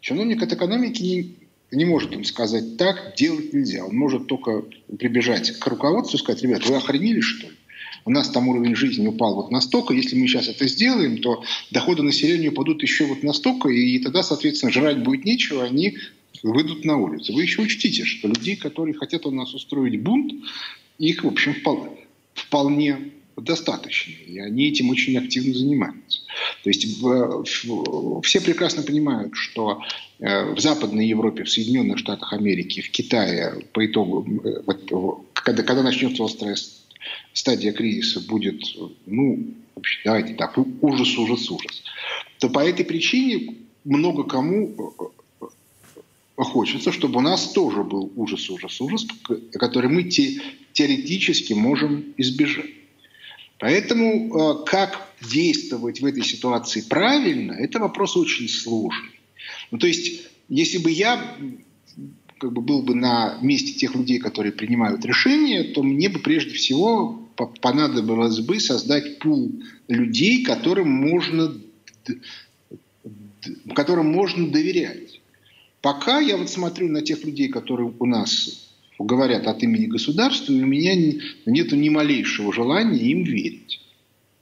Чиновник 0.00 0.42
от 0.42 0.52
экономики 0.52 1.02
не, 1.02 1.36
не 1.70 1.84
может 1.84 2.12
им 2.12 2.24
сказать, 2.24 2.76
так 2.76 3.14
делать 3.16 3.52
нельзя. 3.54 3.84
Он 3.84 3.96
может 3.96 4.26
только 4.26 4.64
прибежать 4.98 5.52
к 5.58 5.66
руководству 5.66 6.18
и 6.18 6.20
сказать, 6.20 6.42
ребят, 6.42 6.66
вы 6.66 6.76
охренели 6.76 7.20
что 7.20 7.46
ли? 7.46 7.56
У 8.04 8.10
нас 8.10 8.30
там 8.30 8.48
уровень 8.48 8.74
жизни 8.74 9.06
упал 9.06 9.34
вот 9.34 9.50
настолько, 9.50 9.94
если 9.94 10.16
мы 10.16 10.26
сейчас 10.26 10.48
это 10.48 10.66
сделаем, 10.66 11.18
то 11.18 11.42
доходы 11.70 12.02
населения 12.02 12.48
упадут 12.48 12.82
еще 12.82 13.06
вот 13.06 13.22
настолько, 13.22 13.68
и 13.68 13.98
тогда, 13.98 14.22
соответственно, 14.22 14.72
жрать 14.72 15.02
будет 15.02 15.24
нечего, 15.24 15.64
они 15.64 15.98
выйдут 16.42 16.84
на 16.84 16.96
улицу. 16.96 17.32
Вы 17.32 17.42
еще 17.42 17.62
учтите, 17.62 18.04
что 18.04 18.28
людей, 18.28 18.56
которые 18.56 18.94
хотят 18.94 19.26
у 19.26 19.30
нас 19.30 19.54
устроить 19.54 20.00
бунт, 20.00 20.32
их, 20.98 21.24
в 21.24 21.28
общем, 21.28 21.54
вполне, 21.54 21.90
вполне 22.34 23.12
достаточно. 23.36 24.12
И 24.12 24.38
они 24.38 24.68
этим 24.68 24.90
очень 24.90 25.16
активно 25.16 25.54
занимаются. 25.54 26.20
То 26.62 26.70
есть 26.70 26.86
все 28.24 28.40
прекрасно 28.40 28.82
понимают, 28.82 29.34
что 29.34 29.82
э, 30.18 30.52
в 30.54 30.60
Западной 30.60 31.06
Европе, 31.06 31.44
в 31.44 31.50
Соединенных 31.50 31.98
Штатах 31.98 32.32
Америки, 32.32 32.82
в 32.82 32.90
Китае 32.90 33.66
по 33.72 33.84
итогу, 33.84 34.26
э, 34.44 34.62
когда, 35.32 35.62
когда 35.62 35.82
начнется 35.82 36.24
острая 36.24 36.56
стадия 37.32 37.72
кризиса 37.72 38.20
будет, 38.20 38.62
ну, 39.06 39.54
вообще, 39.74 40.00
давайте 40.04 40.34
так, 40.34 40.56
ужас, 40.80 41.16
ужас, 41.18 41.50
ужас, 41.50 41.82
то 42.38 42.48
по 42.48 42.60
этой 42.60 42.84
причине 42.84 43.56
много 43.84 44.24
кому 44.24 44.94
э, 45.40 45.44
э, 45.44 46.42
хочется, 46.42 46.92
чтобы 46.92 47.18
у 47.18 47.22
нас 47.22 47.52
тоже 47.52 47.82
был 47.82 48.12
ужас, 48.16 48.48
ужас, 48.50 48.80
ужас, 48.80 49.06
который 49.52 49.90
мы 49.90 50.04
те, 50.04 50.40
теоретически 50.72 51.52
можем 51.52 52.14
избежать. 52.16 52.70
Поэтому 53.58 54.62
э, 54.62 54.64
как 54.66 55.08
действовать 55.20 56.00
в 56.00 56.06
этой 56.06 56.24
ситуации 56.24 56.80
правильно, 56.80 57.52
это 57.52 57.78
вопрос 57.78 58.16
очень 58.16 58.48
сложный. 58.48 59.20
Ну, 59.70 59.78
то 59.78 59.86
есть, 59.86 60.28
если 60.48 60.78
бы 60.78 60.90
я 60.90 61.36
как 62.42 62.52
бы 62.52 62.60
был 62.60 62.82
бы 62.82 62.96
на 62.96 63.38
месте 63.40 63.72
тех 63.72 63.94
людей, 63.94 64.18
которые 64.18 64.50
принимают 64.50 65.04
решения, 65.04 65.62
то 65.62 65.84
мне 65.84 66.08
бы 66.08 66.18
прежде 66.18 66.50
всего 66.54 67.30
понадобилось 67.60 68.40
бы 68.40 68.58
создать 68.58 69.20
пул 69.20 69.62
людей, 69.86 70.42
которым 70.42 70.90
можно, 70.90 71.54
которым 73.76 74.10
можно 74.10 74.50
доверять. 74.50 75.20
Пока 75.82 76.18
я 76.18 76.36
вот 76.36 76.50
смотрю 76.50 76.88
на 76.88 77.02
тех 77.02 77.22
людей, 77.22 77.46
которые 77.46 77.94
у 77.96 78.06
нас 78.06 78.72
говорят 78.98 79.46
от 79.46 79.62
имени 79.62 79.86
государства, 79.86 80.52
и 80.52 80.62
у 80.62 80.66
меня 80.66 80.96
нет 81.46 81.70
ни 81.70 81.88
малейшего 81.90 82.52
желания 82.52 82.98
им 82.98 83.22
верить. 83.22 83.80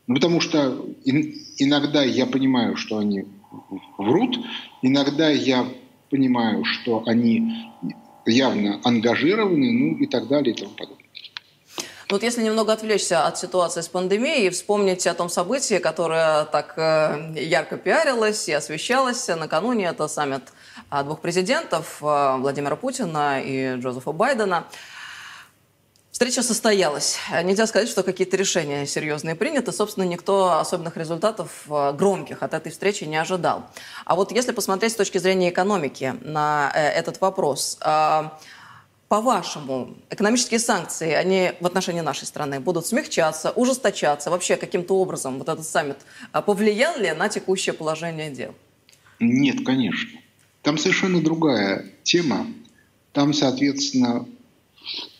Ну, 0.07 0.15
потому 0.15 0.41
что 0.41 0.89
иногда 1.05 2.03
я 2.03 2.25
понимаю, 2.25 2.77
что 2.77 2.97
они 2.97 3.25
врут, 3.99 4.39
иногда 4.81 5.29
я 5.29 5.69
понимаю, 6.11 6.65
что 6.65 7.03
они 7.07 7.71
явно 8.27 8.81
ангажированы, 8.85 9.73
ну 9.73 9.97
и 9.97 10.07
так 10.07 10.29
далее 10.29 10.55
и 10.55 10.59
тому 10.59 10.73
подобное. 10.73 11.01
Вот 12.11 12.25
если 12.25 12.43
немного 12.43 12.73
отвлечься 12.73 13.25
от 13.27 13.39
ситуации 13.39 13.83
с 13.83 13.89
пандемией 13.89 14.49
и 14.49 14.51
вспомнить 14.51 15.07
о 15.07 15.15
том 15.15 15.29
событии, 15.29 15.79
которое 15.79 16.45
так 16.47 16.75
э, 16.77 17.35
ярко 17.37 17.77
пиарилось 17.77 18.49
и 18.49 18.53
освещалось 18.53 19.29
накануне, 19.29 19.85
это 19.85 20.09
саммит 20.09 20.43
а, 20.89 21.05
двух 21.05 21.21
президентов, 21.21 21.99
э, 22.03 22.37
Владимира 22.39 22.75
Путина 22.75 23.41
и 23.41 23.77
Джозефа 23.77 24.11
Байдена– 24.13 24.67
Встреча 26.21 26.43
состоялась. 26.43 27.17
Нельзя 27.45 27.67
сказать, 27.67 27.89
что 27.89 28.03
какие-то 28.03 28.37
решения 28.37 28.85
серьезные 28.85 29.35
приняты. 29.35 29.73
Собственно, 29.73 30.05
никто 30.05 30.59
особенных 30.59 30.99
результатов 30.99 31.65
э, 31.71 31.95
громких 31.95 32.43
от 32.43 32.53
этой 32.53 32.71
встречи 32.71 33.05
не 33.05 33.17
ожидал. 33.17 33.71
А 34.05 34.17
вот 34.17 34.31
если 34.31 34.53
посмотреть 34.53 34.93
с 34.93 34.97
точки 34.97 35.17
зрения 35.17 35.49
экономики 35.49 36.15
на 36.21 36.71
э, 36.75 36.89
этот 36.89 37.23
вопрос, 37.23 37.79
э, 37.83 38.29
по-вашему, 39.09 39.97
экономические 40.11 40.61
санкции, 40.61 41.13
они 41.13 41.53
в 41.59 41.65
отношении 41.65 42.03
нашей 42.03 42.27
страны 42.27 42.61
будут 42.61 42.87
смягчаться, 42.87 43.53
ужесточаться? 43.53 44.29
Вообще 44.29 44.57
каким-то 44.57 44.99
образом 44.99 45.39
вот 45.39 45.49
этот 45.49 45.67
саммит 45.67 45.97
повлиял 46.45 46.99
ли 46.99 47.13
на 47.13 47.31
текущее 47.31 47.73
положение 47.73 48.31
дел? 48.31 48.55
Нет, 49.21 49.65
конечно. 49.65 50.21
Там 50.61 50.77
совершенно 50.77 51.23
другая 51.23 51.87
тема. 52.03 52.47
Там, 53.15 53.33
соответственно, 53.33 54.27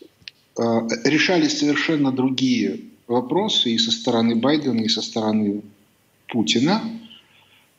решались 0.57 1.59
совершенно 1.59 2.11
другие 2.11 2.81
вопросы 3.07 3.71
и 3.71 3.77
со 3.77 3.91
стороны 3.91 4.35
Байдена, 4.35 4.81
и 4.81 4.89
со 4.89 5.01
стороны 5.01 5.61
Путина. 6.27 6.81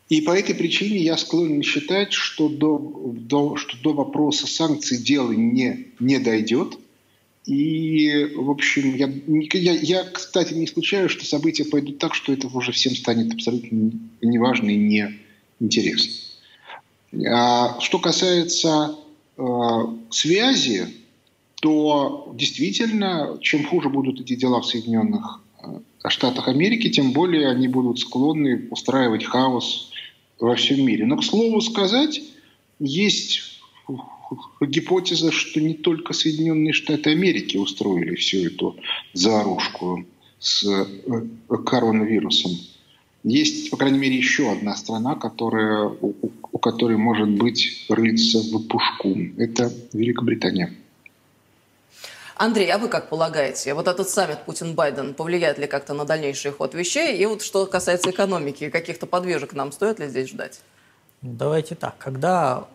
И 0.08 0.20
по 0.20 0.38
этой 0.38 0.54
причине 0.54 0.98
я 0.98 1.16
склонен 1.16 1.62
считать, 1.62 2.12
что 2.12 2.48
до, 2.48 2.78
до, 3.14 3.56
что 3.56 3.76
до 3.82 3.94
вопроса 3.94 4.46
санкций 4.46 4.98
дело 4.98 5.32
не, 5.32 5.86
не 6.00 6.18
дойдет. 6.18 6.78
И, 7.46 8.30
в 8.36 8.50
общем, 8.50 8.94
я, 8.94 9.10
я, 9.58 9.72
я, 9.72 10.04
кстати, 10.04 10.52
не 10.54 10.66
исключаю, 10.66 11.08
что 11.08 11.24
события 11.24 11.64
пойдут 11.64 11.98
так, 11.98 12.14
что 12.14 12.32
это 12.32 12.46
уже 12.46 12.72
всем 12.72 12.94
станет 12.94 13.32
абсолютно 13.32 13.92
неважно 14.20 14.70
и 14.70 14.76
неинтересно. 15.58 16.12
А 17.28 17.80
что 17.80 17.98
касается 17.98 18.96
э, 19.36 19.42
связи 20.10 20.88
то 21.62 22.32
действительно, 22.34 23.38
чем 23.40 23.64
хуже 23.64 23.88
будут 23.88 24.20
эти 24.20 24.34
дела 24.34 24.60
в 24.60 24.66
Соединенных 24.66 25.40
э, 25.62 26.08
Штатах 26.08 26.48
Америки, 26.48 26.90
тем 26.90 27.12
более 27.12 27.48
они 27.48 27.68
будут 27.68 28.00
склонны 28.00 28.66
устраивать 28.72 29.24
хаос 29.24 29.92
во 30.40 30.56
всем 30.56 30.84
мире. 30.84 31.06
Но, 31.06 31.16
к 31.16 31.22
слову 31.22 31.60
сказать, 31.60 32.20
есть 32.80 33.60
гипотеза, 34.60 35.30
что 35.30 35.60
не 35.60 35.74
только 35.74 36.12
Соединенные 36.14 36.72
Штаты 36.72 37.10
Америки 37.10 37.56
устроили 37.56 38.16
всю 38.16 38.38
эту 38.38 38.76
заварушку 39.12 40.04
с 40.40 40.64
э, 40.64 41.26
коронавирусом. 41.64 42.50
Есть, 43.22 43.70
по 43.70 43.76
крайней 43.76 44.00
мере, 44.00 44.16
еще 44.16 44.50
одна 44.50 44.74
страна, 44.74 45.14
которая, 45.14 45.84
у, 45.84 46.12
у 46.50 46.58
которой 46.58 46.96
может 46.96 47.30
быть 47.30 47.86
рыться 47.88 48.40
в 48.40 48.66
пушку. 48.66 49.16
Это 49.36 49.72
Великобритания. 49.92 50.76
Андрей, 52.42 52.72
а 52.72 52.78
вы 52.78 52.88
как 52.88 53.08
полагаете, 53.08 53.72
вот 53.72 53.86
этот 53.86 54.08
саммит 54.08 54.40
Путин-Байден 54.46 55.14
повлияет 55.14 55.58
ли 55.58 55.68
как-то 55.68 55.94
на 55.94 56.04
дальнейший 56.04 56.50
ход 56.50 56.74
вещей? 56.74 57.16
И 57.16 57.24
вот 57.24 57.40
что 57.40 57.66
касается 57.66 58.10
экономики, 58.10 58.68
каких-то 58.68 59.06
подвижек 59.06 59.52
нам 59.52 59.70
стоит 59.70 60.00
ли 60.00 60.08
здесь 60.08 60.30
ждать? 60.30 60.58
Давайте 61.20 61.76
так. 61.76 61.94
Когда 61.98 62.66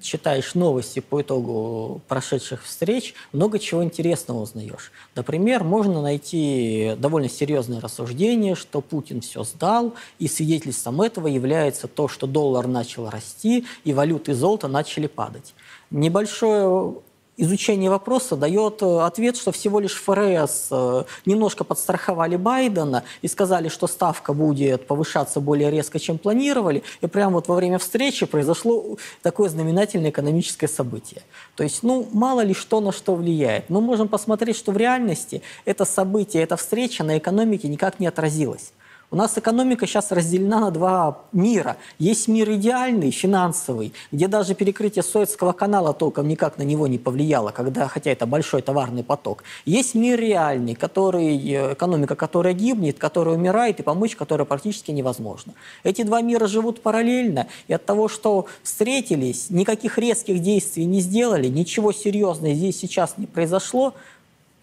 читаешь 0.00 0.56
новости 0.56 0.98
по 0.98 1.22
итогу 1.22 2.00
прошедших 2.08 2.64
встреч, 2.64 3.14
много 3.32 3.60
чего 3.60 3.84
интересного 3.84 4.40
узнаешь. 4.40 4.90
Например, 5.14 5.62
можно 5.62 6.02
найти 6.02 6.94
довольно 6.98 7.28
серьезное 7.28 7.80
рассуждение, 7.80 8.56
что 8.56 8.80
Путин 8.80 9.20
все 9.20 9.44
сдал, 9.44 9.94
и 10.18 10.26
свидетельством 10.26 11.00
этого 11.00 11.28
является 11.28 11.86
то, 11.86 12.08
что 12.08 12.26
доллар 12.26 12.66
начал 12.66 13.08
расти, 13.08 13.66
и 13.84 13.92
валюты 13.92 14.34
золота 14.34 14.66
начали 14.66 15.06
падать. 15.06 15.54
Небольшое 15.92 16.96
изучение 17.36 17.90
вопроса 17.90 18.36
дает 18.36 18.82
э, 18.82 19.00
ответ, 19.00 19.36
что 19.36 19.52
всего 19.52 19.80
лишь 19.80 19.94
ФРС 19.94 20.68
э, 20.70 21.04
немножко 21.24 21.64
подстраховали 21.64 22.36
Байдена 22.36 23.04
и 23.22 23.28
сказали, 23.28 23.68
что 23.68 23.86
ставка 23.86 24.32
будет 24.32 24.86
повышаться 24.86 25.40
более 25.40 25.70
резко, 25.70 25.98
чем 25.98 26.18
планировали. 26.18 26.82
И 27.00 27.06
прямо 27.06 27.34
вот 27.34 27.48
во 27.48 27.54
время 27.54 27.78
встречи 27.78 28.26
произошло 28.26 28.96
такое 29.22 29.48
знаменательное 29.48 30.10
экономическое 30.10 30.68
событие. 30.68 31.22
То 31.54 31.62
есть, 31.62 31.82
ну, 31.82 32.08
мало 32.12 32.40
ли 32.40 32.54
что 32.54 32.80
на 32.80 32.92
что 32.92 33.14
влияет. 33.14 33.68
Мы 33.68 33.80
можем 33.80 34.08
посмотреть, 34.08 34.56
что 34.56 34.72
в 34.72 34.76
реальности 34.76 35.42
это 35.64 35.84
событие, 35.84 36.42
эта 36.42 36.56
встреча 36.56 37.04
на 37.04 37.18
экономике 37.18 37.68
никак 37.68 38.00
не 38.00 38.06
отразилась. 38.06 38.72
У 39.12 39.16
нас 39.16 39.38
экономика 39.38 39.86
сейчас 39.86 40.10
разделена 40.10 40.58
на 40.58 40.70
два 40.72 41.18
мира. 41.30 41.76
Есть 42.00 42.26
мир 42.26 42.50
идеальный, 42.50 43.12
финансовый, 43.12 43.92
где 44.10 44.26
даже 44.26 44.56
перекрытие 44.56 45.04
Суэцкого 45.04 45.52
канала 45.52 45.92
толком 45.92 46.26
никак 46.26 46.58
на 46.58 46.64
него 46.64 46.88
не 46.88 46.98
повлияло, 46.98 47.52
когда, 47.52 47.86
хотя 47.86 48.10
это 48.10 48.26
большой 48.26 48.62
товарный 48.62 49.04
поток. 49.04 49.44
Есть 49.64 49.94
мир 49.94 50.18
реальный, 50.18 50.74
который, 50.74 51.36
э, 51.36 51.74
экономика 51.74 52.16
которая 52.16 52.52
гибнет, 52.52 52.98
которая 52.98 53.36
умирает, 53.36 53.78
и 53.78 53.84
помочь 53.84 54.16
которой 54.16 54.44
практически 54.44 54.90
невозможно. 54.90 55.52
Эти 55.84 56.02
два 56.02 56.20
мира 56.20 56.48
живут 56.48 56.82
параллельно, 56.82 57.46
и 57.68 57.72
от 57.74 57.86
того, 57.86 58.08
что 58.08 58.46
встретились, 58.64 59.50
никаких 59.50 59.98
резких 59.98 60.40
действий 60.40 60.84
не 60.84 61.00
сделали, 61.00 61.46
ничего 61.46 61.92
серьезного 61.92 62.54
здесь 62.54 62.80
сейчас 62.80 63.14
не 63.18 63.26
произошло, 63.26 63.94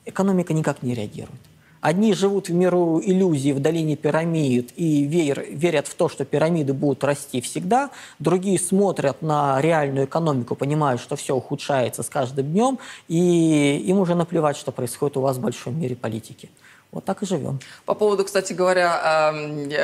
экономика 0.05 0.53
никак 0.53 0.83
не 0.83 0.93
реагирует. 0.93 1.52
Одни 1.83 2.13
живут 2.13 2.47
в 2.47 2.53
миру 2.53 3.01
иллюзий 3.03 3.51
в 3.51 3.59
долине 3.59 3.97
пирамид 3.97 4.71
и 4.77 5.03
вер, 5.03 5.45
верят 5.49 5.85
в 5.85 5.95
то, 5.95 6.07
что 6.07 6.23
пирамиды 6.23 6.71
будут 6.71 7.03
расти 7.03 7.41
всегда. 7.41 7.89
Другие 8.19 8.57
смотрят 8.57 9.21
на 9.21 9.59
реальную 9.59 10.05
экономику, 10.05 10.55
понимают, 10.55 11.01
что 11.01 11.17
все 11.17 11.35
ухудшается 11.35 12.01
с 12.01 12.07
каждым 12.07 12.45
днем, 12.53 12.79
и 13.09 13.83
им 13.85 13.99
уже 13.99 14.15
наплевать, 14.15 14.55
что 14.55 14.71
происходит 14.71 15.17
у 15.17 15.21
вас 15.21 15.35
в 15.35 15.41
большом 15.41 15.77
мире 15.77 15.97
политики. 15.97 16.49
Вот 16.93 17.05
так 17.05 17.23
и 17.23 17.25
живем. 17.25 17.59
По 17.85 17.95
поводу, 17.95 18.23
кстати 18.23 18.53
говоря, 18.53 19.33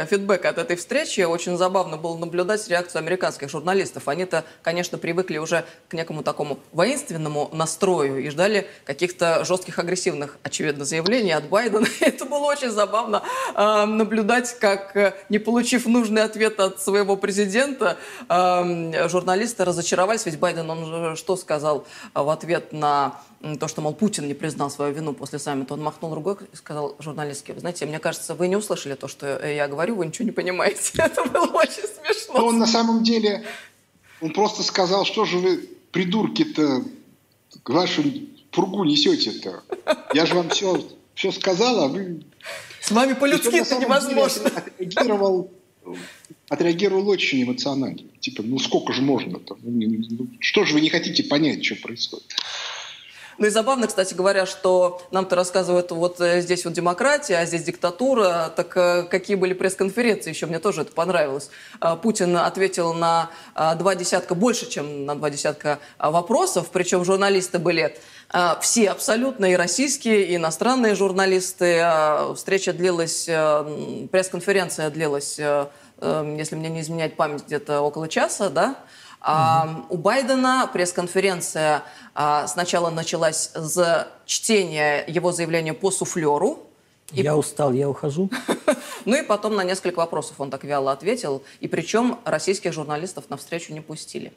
фидбэка 0.09 0.49
от 0.49 0.59
этой 0.59 0.75
встречи, 0.75 1.21
очень 1.21 1.57
забавно 1.57 1.97
было 1.97 2.15
наблюдать 2.15 2.67
реакцию 2.67 2.99
американских 2.99 3.49
журналистов. 3.49 4.07
Они-то, 4.07 4.45
конечно, 4.61 4.99
привыкли 4.99 5.39
уже 5.39 5.65
к 5.87 5.93
некому 5.93 6.21
такому 6.21 6.59
воинственному 6.71 7.49
настрою 7.51 8.23
и 8.23 8.29
ждали 8.29 8.67
каких-то 8.85 9.43
жестких, 9.43 9.79
агрессивных, 9.79 10.37
очевидно, 10.43 10.85
заявлений 10.85 11.31
от 11.31 11.49
Байдена. 11.49 11.87
Это 11.99 12.25
было 12.25 12.45
очень 12.45 12.69
забавно 12.69 13.23
наблюдать, 13.55 14.59
как, 14.59 14.95
э, 14.95 15.15
не 15.29 15.39
получив 15.39 15.87
нужный 15.87 16.21
ответ 16.21 16.59
от 16.59 16.79
своего 16.79 17.17
президента, 17.17 17.97
журналисты 18.29 19.65
разочаровались. 19.65 20.27
Ведь 20.27 20.37
Байден, 20.37 20.69
он 20.69 21.15
что 21.15 21.35
сказал 21.37 21.87
в 22.13 22.29
ответ 22.29 22.71
на 22.71 23.19
то, 23.59 23.67
что, 23.67 23.81
мол, 23.81 23.93
Путин 23.93 24.27
не 24.27 24.33
признал 24.33 24.69
свою 24.69 24.93
вину 24.93 25.13
после 25.13 25.39
саммита, 25.39 25.73
он 25.73 25.81
махнул 25.81 26.13
рукой 26.13 26.35
и 26.51 26.55
сказал 26.55 26.95
журналистке, 26.99 27.53
вы 27.53 27.61
знаете, 27.61 27.85
мне 27.85 27.99
кажется, 27.99 28.35
вы 28.35 28.47
не 28.47 28.57
услышали 28.57 28.95
то, 28.95 29.07
что 29.07 29.45
я 29.47 29.67
говорю, 29.67 29.95
вы 29.95 30.05
ничего 30.05 30.25
не 30.25 30.31
понимаете. 30.31 30.91
Это 30.97 31.23
было 31.23 31.45
очень 31.45 31.83
смешно. 31.83 32.39
Но 32.39 32.47
он 32.47 32.59
на 32.59 32.67
самом 32.67 33.03
деле, 33.03 33.45
он 34.21 34.33
просто 34.33 34.63
сказал, 34.63 35.05
что 35.05 35.23
же 35.25 35.37
вы, 35.37 35.69
придурки-то, 35.91 36.83
вашу 37.65 38.03
пургу 38.51 38.83
несете-то? 38.83 39.63
Я 40.13 40.25
же 40.25 40.35
вам 40.35 40.49
все, 40.49 40.83
все 41.13 41.31
сказал, 41.31 41.83
а 41.83 41.87
вы... 41.87 42.23
С 42.81 42.91
вами 42.91 43.13
по-людски 43.13 43.55
это 43.55 43.77
невозможно. 43.77 44.49
Отреагировал, 44.49 45.51
отреагировал 46.49 47.07
очень 47.07 47.43
эмоционально. 47.43 48.01
Типа, 48.19 48.43
ну 48.43 48.59
сколько 48.59 48.91
же 48.91 49.01
можно-то? 49.01 49.57
Ну, 49.61 50.27
что 50.39 50.65
же 50.65 50.73
вы 50.73 50.81
не 50.81 50.89
хотите 50.89 51.23
понять, 51.23 51.63
что 51.63 51.75
происходит? 51.75 52.35
Ну 53.39 53.47
и 53.47 53.49
забавно, 53.49 53.87
кстати 53.87 54.13
говоря, 54.13 54.45
что 54.45 55.01
нам-то 55.11 55.37
рассказывают, 55.37 55.91
вот 55.91 56.19
э, 56.19 56.41
здесь 56.41 56.65
вот 56.65 56.73
демократия, 56.73 57.37
а 57.37 57.45
здесь 57.45 57.63
диктатура. 57.63 58.51
Так 58.53 58.75
э, 58.75 59.03
какие 59.03 59.37
были 59.37 59.53
пресс-конференции 59.53 60.31
еще? 60.31 60.45
Мне 60.45 60.59
тоже 60.59 60.81
это 60.81 60.91
понравилось. 60.91 61.49
А, 61.79 61.95
Путин 61.95 62.35
ответил 62.35 62.93
на 62.93 63.29
два 63.55 63.95
десятка, 63.95 64.35
больше, 64.35 64.69
чем 64.69 65.05
на 65.05 65.15
два 65.15 65.29
десятка 65.29 65.79
вопросов. 65.99 66.67
Причем 66.73 67.05
журналисты 67.05 67.59
были 67.59 67.95
все 68.59 68.89
абсолютно, 68.89 69.45
и 69.45 69.55
российские, 69.55 70.25
и 70.25 70.35
иностранные 70.35 70.95
журналисты. 70.95 71.81
Встреча 72.35 72.73
длилась, 72.73 73.25
э, 73.29 74.07
пресс-конференция 74.11 74.89
длилась, 74.89 75.39
если 75.39 76.55
мне 76.55 76.69
не 76.69 76.81
изменяет 76.81 77.15
память, 77.15 77.45
где-то 77.45 77.81
около 77.81 78.09
часа, 78.09 78.49
да? 78.49 78.75
У 79.21 79.97
Байдена 79.97 80.69
пресс-конференция 80.71 81.83
а, 82.15 82.47
сначала 82.47 82.89
началась 82.89 83.51
с 83.53 84.07
чтения 84.25 85.03
его 85.07 85.33
заявления 85.33 85.73
по 85.73 85.91
суфлеру, 85.91 86.68
и... 87.11 87.21
Я 87.21 87.35
устал, 87.35 87.73
я 87.73 87.89
ухожу. 87.89 88.29
ну 89.05 89.15
и 89.15 89.23
потом 89.23 89.55
на 89.55 89.63
несколько 89.63 89.99
вопросов 89.99 90.39
он 90.39 90.49
так 90.49 90.63
вяло 90.63 90.91
ответил. 90.91 91.43
И 91.59 91.67
причем 91.67 92.19
российских 92.25 92.73
журналистов 92.73 93.25
на 93.29 93.37
встречу 93.37 93.73
не 93.73 93.81
пустили. 93.81 94.31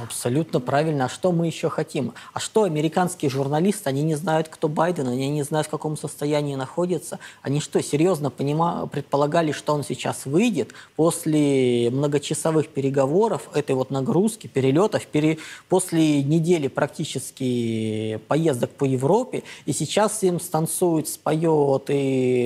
Абсолютно 0.00 0.60
правильно. 0.60 1.06
А 1.06 1.08
что 1.08 1.32
мы 1.32 1.46
еще 1.46 1.68
хотим? 1.68 2.14
А 2.32 2.40
что 2.40 2.64
американские 2.64 3.30
журналисты, 3.30 3.88
они 3.88 4.02
не 4.02 4.14
знают, 4.14 4.48
кто 4.48 4.68
Байден, 4.68 5.08
они 5.08 5.28
не 5.30 5.42
знают, 5.42 5.66
в 5.66 5.70
каком 5.70 5.96
состоянии 5.96 6.54
находится. 6.54 7.18
Они 7.42 7.60
что, 7.60 7.82
серьезно 7.82 8.30
понима... 8.30 8.86
предполагали, 8.86 9.52
что 9.52 9.74
он 9.74 9.84
сейчас 9.84 10.26
выйдет 10.26 10.72
после 10.96 11.90
многочасовых 11.90 12.68
переговоров, 12.68 13.48
этой 13.54 13.74
вот 13.74 13.90
нагрузки, 13.90 14.46
перелетов, 14.46 15.06
пере... 15.06 15.38
после 15.68 16.22
недели 16.22 16.68
практически 16.68 18.20
поездок 18.28 18.70
по 18.70 18.84
Европе, 18.84 19.42
и 19.66 19.72
сейчас 19.72 20.22
им 20.22 20.40
станцует, 20.40 21.08
споет 21.08 21.90
и 21.90 22.03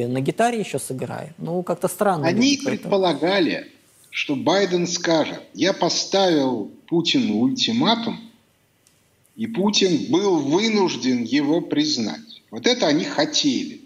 на 0.09 0.21
гитаре 0.21 0.61
еще 0.61 0.79
сыграет. 0.79 1.33
Ну, 1.38 1.62
как-то 1.62 1.88
странно. 1.88 2.27
Они 2.27 2.59
предполагали, 2.64 3.66
что 4.11 4.37
Байден 4.37 4.87
скажет, 4.87 5.40
я 5.55 5.73
поставил 5.73 6.71
Путину 6.87 7.38
ультиматум, 7.38 8.21
и 9.37 9.47
Путин 9.47 10.11
был 10.11 10.38
вынужден 10.38 11.23
его 11.23 11.61
признать. 11.61 12.42
Вот 12.51 12.66
это 12.66 12.87
они 12.87 13.05
хотели. 13.05 13.83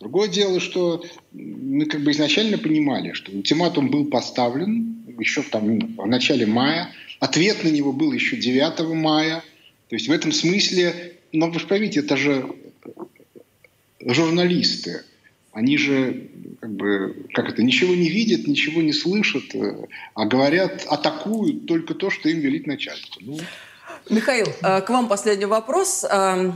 Другое 0.00 0.28
дело, 0.28 0.60
что 0.60 1.04
мы 1.32 1.86
как 1.86 2.02
бы 2.02 2.10
изначально 2.10 2.58
понимали, 2.58 3.12
что 3.12 3.32
ультиматум 3.32 3.88
был 3.88 4.06
поставлен 4.06 5.04
еще 5.18 5.42
там, 5.42 5.78
в 5.96 6.06
начале 6.06 6.46
мая, 6.46 6.90
ответ 7.20 7.64
на 7.64 7.68
него 7.68 7.92
был 7.92 8.12
еще 8.12 8.36
9 8.36 8.94
мая. 8.94 9.42
То 9.88 9.96
есть 9.96 10.08
в 10.08 10.12
этом 10.12 10.32
смысле, 10.32 11.14
но 11.32 11.50
вы 11.50 11.60
же 11.60 11.66
поймите, 11.66 12.00
это 12.00 12.16
же 12.16 12.44
журналисты, 14.04 15.04
они 15.52 15.78
же 15.78 16.30
как 16.60 16.70
бы, 16.70 17.26
как 17.32 17.48
это, 17.48 17.62
ничего 17.62 17.94
не 17.94 18.08
видят, 18.08 18.46
ничего 18.46 18.82
не 18.82 18.92
слышат, 18.92 19.54
э, 19.54 19.86
а 20.14 20.26
говорят, 20.26 20.84
атакуют 20.88 21.66
только 21.66 21.94
то, 21.94 22.10
что 22.10 22.28
им 22.28 22.40
велит 22.40 22.66
начальство. 22.66 23.20
Ну. 23.24 23.38
Михаил, 24.10 24.46
э, 24.62 24.80
к 24.80 24.90
вам 24.90 25.08
последний 25.08 25.46
вопрос. 25.46 26.04
Э, 26.04 26.52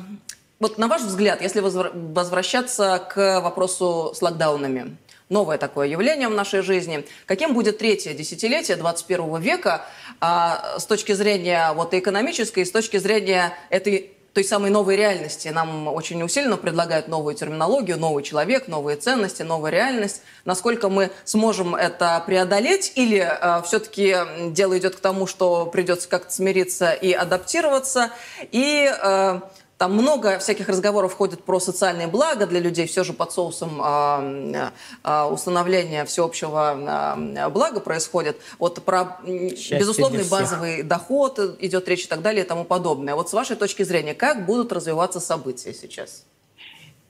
вот 0.59 0.79
на 0.79 0.89
ваш 0.89 1.03
взгляд, 1.03 1.41
если 1.41 1.61
возвращаться 1.61 3.07
к 3.09 3.41
вопросу 3.41 4.13
с 4.15 4.21
локдаунами, 4.21 4.97
новое 5.29 5.59
такое 5.59 5.89
явление 5.89 6.29
в 6.29 6.35
нашей 6.35 6.63
жизни. 6.63 7.05
Каким 7.27 7.55
будет 7.55 7.79
третье 7.79 8.15
десятилетие 8.15 8.77
21 8.77 9.41
века 9.41 9.87
а, 10.21 10.79
с 10.79 10.87
точки 10.87 11.13
зрения 11.13 11.73
вот, 11.75 11.95
экономической, 11.95 12.65
с 12.65 12.73
точки 12.73 12.97
зрения 12.97 13.53
этой 13.71 14.11
той 14.33 14.45
самой 14.45 14.71
новой 14.71 14.97
реальности. 14.97 15.49
Нам 15.49 15.89
очень 15.89 16.23
усиленно 16.23 16.57
предлагают 16.57 17.09
новую 17.09 17.35
терминологию, 17.35 17.99
новый 17.99 18.23
человек, 18.23 18.69
новые 18.69 18.97
ценности, 18.97 19.43
новая 19.43 19.71
реальность. 19.71 20.23
Насколько 20.45 20.89
мы 20.89 21.11
сможем 21.25 21.75
это 21.75 22.23
преодолеть 22.27 22.93
или 22.95 23.19
э, 23.19 23.63
все-таки 23.65 24.17
дело 24.51 24.79
идет 24.79 24.97
к 24.97 25.01
тому, 25.01 25.27
что 25.27 25.67
придется 25.67 26.09
как-то 26.09 26.33
смириться 26.33 26.93
и 26.93 27.13
адаптироваться? 27.13 28.11
И 28.53 28.91
э, 28.91 29.41
там 29.79 29.95
много 29.95 30.41
всяких 30.41 30.69
разговоров 30.69 31.15
ходит 31.15 31.45
про 31.45 31.61
социальные 31.61 32.09
блага 32.09 32.47
для 32.47 32.59
людей, 32.59 32.87
все 32.87 33.05
же 33.05 33.13
под 33.13 33.31
соусом 33.31 33.81
э, 33.81 34.71
э, 35.05 35.23
установления 35.31 36.05
всеобщего 36.05 37.17
э, 37.17 37.49
блага 37.49 37.79
происходит. 37.79 38.37
Вот 38.59 38.85
про 38.85 39.21
Счастье 39.25 39.79
безусловный 39.79 40.25
базовый 40.25 40.83
доход 40.83 41.59
идет 41.61 41.89
речь 41.89 42.05
и 42.05 42.09
так 42.09 42.23
далее 42.23 42.45
и 42.45 42.49
тому 42.49 42.65
подобное. 42.65 43.15
Вот 43.15 43.31
с 43.31 43.33
вашей 43.33 43.55
точки 43.55 43.85
зрения, 43.85 44.15
как 44.15 44.47
будут 44.47 44.73
развиваться 44.73 45.21
события 45.21 45.73
сейчас? 45.73 46.25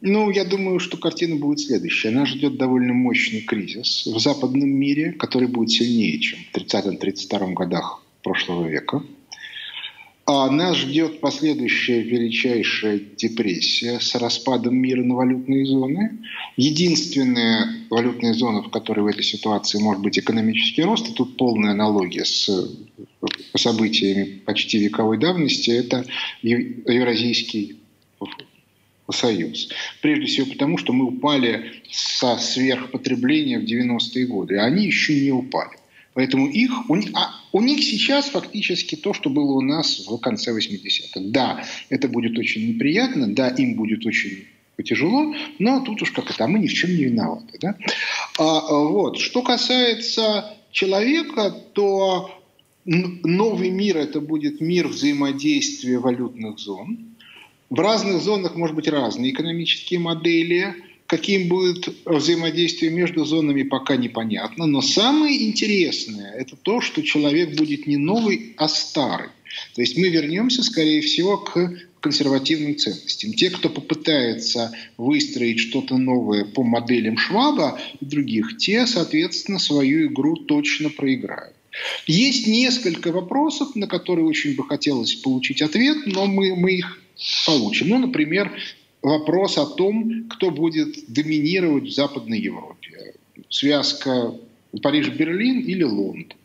Ну, 0.03 0.31
я 0.31 0.45
думаю, 0.45 0.79
что 0.79 0.99
картина 0.99 1.37
будет 1.37 1.61
следующая. 1.61 2.11
Нас 2.11 2.29
ждет 2.29 2.59
довольно 2.59 2.93
мощный 2.93 3.41
кризис 3.41 4.07
в 4.07 4.19
западном 4.21 4.69
мире, 4.69 5.13
который 5.13 5.49
будет 5.49 5.71
сильнее, 5.71 6.21
чем 6.21 6.39
в 6.53 6.57
30-32 6.57 7.55
годах 7.55 8.03
прошлого 8.23 8.69
века. 8.69 9.03
А 10.31 10.51
нас 10.51 10.77
ждет 10.77 11.21
последующая 11.21 12.03
величайшая 12.03 13.01
депрессия 13.17 13.99
с 13.99 14.15
распадом 14.15 14.77
мира 14.77 15.03
на 15.03 15.15
валютные 15.15 15.65
зоны. 15.65 16.19
Единственная 16.59 17.67
валютная 17.89 18.35
зона, 18.35 18.63
в 18.63 18.69
которой 18.69 19.01
в 19.01 19.07
этой 19.07 19.23
ситуации 19.23 19.79
может 19.79 20.03
быть 20.03 20.19
экономический 20.19 20.83
рост, 20.83 21.09
и 21.09 21.15
тут 21.15 21.39
полная 21.39 21.71
аналогия 21.71 22.27
с 22.27 22.47
событиями 23.57 24.43
почти 24.45 24.77
вековой 24.77 25.17
давности, 25.17 25.71
это 25.71 26.05
Евразийский 26.43 27.79
Союз. 29.11 29.71
Прежде 30.03 30.27
всего 30.27 30.51
потому, 30.53 30.77
что 30.77 30.93
мы 30.93 31.07
упали 31.07 31.73
со 31.91 32.37
сверхпотребления 32.37 33.59
в 33.59 33.65
90-е 33.65 34.27
годы, 34.27 34.59
а 34.59 34.67
они 34.67 34.85
еще 34.85 35.19
не 35.19 35.33
упали. 35.33 35.79
Поэтому 36.13 36.49
их, 36.49 36.71
а 37.15 37.38
у 37.53 37.61
них 37.61 37.83
сейчас 37.83 38.29
фактически 38.29 38.97
то, 38.97 39.13
что 39.13 39.31
было 39.31 39.53
у 39.53 39.61
нас 39.61 40.07
в 40.07 40.19
конце 40.19 40.57
80-х. 40.57 41.21
Да, 41.21 41.65
это 41.89 42.09
будет 42.09 42.39
очень 42.39 42.69
неприятно, 42.69 43.35
да, 43.35 43.49
им 43.49 43.75
будет 43.75 44.05
очень 44.07 44.45
тяжело, 44.85 45.35
но 45.59 45.81
тут 45.81 46.03
уж 46.03 46.13
как 46.13 46.31
это, 46.31 46.45
а 46.45 46.49
мы 46.49 46.61
ни 46.61 46.69
в 46.69 46.73
чем 46.73 46.91
не 46.91 47.05
виноваты. 47.05 47.59
Да? 47.61 47.77
А, 48.39 48.75
вот. 48.75 49.19
Что 49.19 49.43
касается 49.43 50.55
человека, 50.71 51.51
то 51.73 52.31
новый 52.85 53.71
мир– 53.71 53.97
это 53.99 54.21
будет 54.21 54.61
мир 54.61 54.87
взаимодействия 54.87 55.99
валютных 55.99 56.59
зон. 56.59 57.17
В 57.71 57.81
разных 57.81 58.23
зонах 58.23 58.55
может 58.55 58.77
быть 58.77 58.89
разные 58.89 59.33
экономические 59.33 60.01
модели– 60.01 60.75
Каким 61.09 61.49
будет 61.49 61.89
взаимодействие 62.05 62.93
между 62.93 63.25
зонами, 63.25 63.63
пока 63.63 63.97
непонятно. 63.97 64.67
Но 64.67 64.83
самое 64.83 65.43
интересное– 65.49 66.33
это 66.39 66.55
то, 66.55 66.83
что 66.83 67.03
человек 67.03 67.57
будет 67.57 67.87
не 67.87 67.97
новый, 67.97 68.53
а 68.59 68.69
старый. 68.69 69.31
То 69.75 69.81
есть 69.81 69.97
мы 69.97 70.11
вернемся, 70.11 70.63
скорее 70.63 71.01
всего, 71.01 71.39
к 71.39 71.79
консервативным 72.01 72.77
ценностям. 72.77 73.33
Те, 73.33 73.49
кто 73.49 73.71
попытается 73.71 74.77
выстроить 74.99 75.61
что-то 75.61 75.97
новое 75.97 76.45
по 76.45 76.63
моделям 76.63 77.17
Шваба 77.17 77.81
и 78.01 78.05
других, 78.05 78.59
те, 78.59 78.87
соответственно, 78.87 79.59
свою 79.59 80.09
игру 80.09 80.37
точно 80.37 80.91
проиграют. 80.91 81.57
Есть 82.07 82.47
несколько 82.47 83.13
вопросов, 83.13 83.75
на 83.75 83.87
которые 83.87 84.27
очень 84.27 84.55
бы 84.57 84.67
хотелось 84.67 85.15
получить 85.15 85.63
ответ, 85.63 86.07
но 86.07 86.27
мы, 86.27 86.55
мы 86.55 86.73
их 86.73 87.01
получим. 87.47 87.89
Ну, 87.89 87.99
например, 87.99 88.53
вопрос 89.03 89.59
о 89.59 89.67
том, 89.67 90.29
кто 90.29 90.51
будет 90.51 91.13
доминировать 91.13 91.85
в 91.85 91.95
Западной 91.95 92.41
Европе. 92.41 93.15
Связка 93.49 94.35
Париж-Берлин 94.83 95.61
или 95.61 95.83
Лондон. 95.83 96.37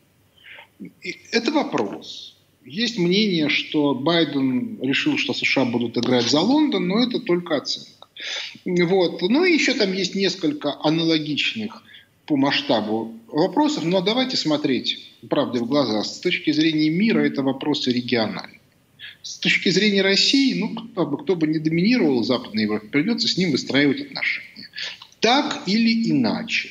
Это 1.31 1.51
вопрос. 1.51 2.37
Есть 2.65 2.97
мнение, 2.97 3.49
что 3.49 3.93
Байден 3.93 4.79
решил, 4.81 5.17
что 5.17 5.33
США 5.33 5.65
будут 5.65 5.97
играть 5.97 6.29
за 6.29 6.39
Лондон, 6.39 6.87
но 6.87 7.03
это 7.03 7.19
только 7.19 7.57
оценка. 7.57 8.07
Вот. 8.65 9.21
Ну 9.21 9.43
и 9.43 9.53
еще 9.53 9.73
там 9.73 9.91
есть 9.93 10.15
несколько 10.15 10.77
аналогичных 10.81 11.83
по 12.25 12.37
масштабу 12.37 13.13
вопросов, 13.27 13.83
но 13.83 14.01
давайте 14.01 14.37
смотреть 14.37 15.11
правде 15.29 15.59
в 15.59 15.67
глаза. 15.67 16.03
С 16.03 16.19
точки 16.19 16.51
зрения 16.51 16.89
мира 16.89 17.19
это 17.19 17.43
вопросы 17.43 17.91
региональные. 17.91 18.61
С 19.23 19.37
точки 19.37 19.69
зрения 19.69 20.01
России, 20.01 20.59
ну, 20.59 20.75
кто 20.75 21.05
бы, 21.05 21.23
кто 21.23 21.37
бы 21.37 21.47
не 21.47 21.57
доминировал 21.57 22.21
в 22.21 22.25
Западной 22.25 22.63
Европе, 22.63 22.87
придется 22.89 23.29
с 23.29 23.37
ним 23.37 23.51
выстраивать 23.51 24.01
отношения. 24.01 24.67
Так 25.21 25.63
или 25.65 26.11
иначе. 26.11 26.69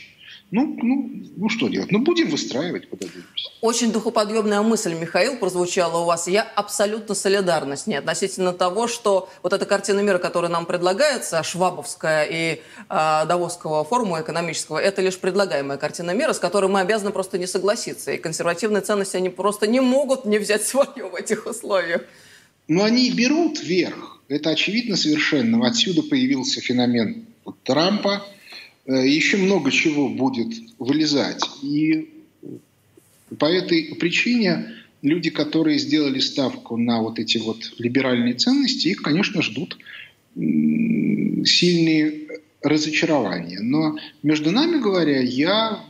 Ну, 0.51 0.77
ну, 0.83 1.11
ну 1.35 1.49
что 1.49 1.69
делать? 1.69 1.91
Ну, 1.91 2.01
будем 2.01 2.29
выстраивать, 2.29 2.91
подождемся. 2.91 3.27
Очень 3.62 3.91
духоподъемная 3.91 4.61
мысль, 4.61 4.93
Михаил, 4.93 5.38
прозвучала 5.38 6.03
у 6.03 6.05
вас. 6.05 6.29
Я 6.29 6.43
абсолютно 6.43 7.15
солидарна 7.15 7.75
с 7.75 7.87
ней 7.87 7.97
относительно 7.97 8.53
того, 8.53 8.87
что 8.87 9.31
вот 9.43 9.55
эта 9.55 9.65
картина 9.65 10.01
мира, 10.01 10.19
которая 10.19 10.51
нам 10.51 10.67
предлагается, 10.67 11.43
Швабовская 11.43 12.27
и 12.31 12.61
э, 12.91 13.27
Давосского 13.27 13.83
форума 13.83 14.21
экономического, 14.21 14.77
это 14.77 15.01
лишь 15.01 15.19
предлагаемая 15.19 15.79
картина 15.79 16.11
мира, 16.11 16.35
с 16.35 16.38
которой 16.38 16.67
мы 16.67 16.81
обязаны 16.81 17.12
просто 17.12 17.38
не 17.38 17.47
согласиться. 17.47 18.12
И 18.12 18.19
консервативные 18.19 18.83
ценности, 18.83 19.17
они 19.17 19.31
просто 19.31 19.67
не 19.67 19.81
могут 19.81 20.27
не 20.27 20.37
взять 20.37 20.62
свое 20.67 21.09
в 21.09 21.15
этих 21.15 21.47
условиях. 21.47 22.03
Но 22.68 22.85
они 22.85 23.11
берут 23.11 23.62
верх. 23.62 24.22
Это 24.29 24.51
очевидно 24.51 24.96
совершенно. 24.96 25.66
Отсюда 25.66 26.03
появился 26.03 26.61
феномен 26.61 27.27
Трампа. 27.64 28.27
Э, 28.87 29.07
Еще 29.07 29.37
много 29.37 29.70
чего 29.70 30.09
будет 30.09 30.55
вылезать. 30.79 31.42
И 31.62 32.09
по 33.38 33.46
этой 33.46 33.94
причине 33.98 34.75
люди, 35.03 35.31
которые 35.31 35.79
сделали 35.79 36.20
ставку 36.20 36.77
на 36.77 37.03
вот 37.03 37.18
эти 37.18 37.38
вот 37.38 37.72
либеральные 37.79 38.35
ценности, 38.35 38.88
их, 38.88 39.03
конечно, 39.03 39.42
ждут 39.42 39.79
сильные 40.35 42.27
разочарования. 42.62 43.61
Но 43.61 43.98
между 44.22 44.51
нами 44.51 44.81
говоря, 44.81 45.20
я 45.20 45.85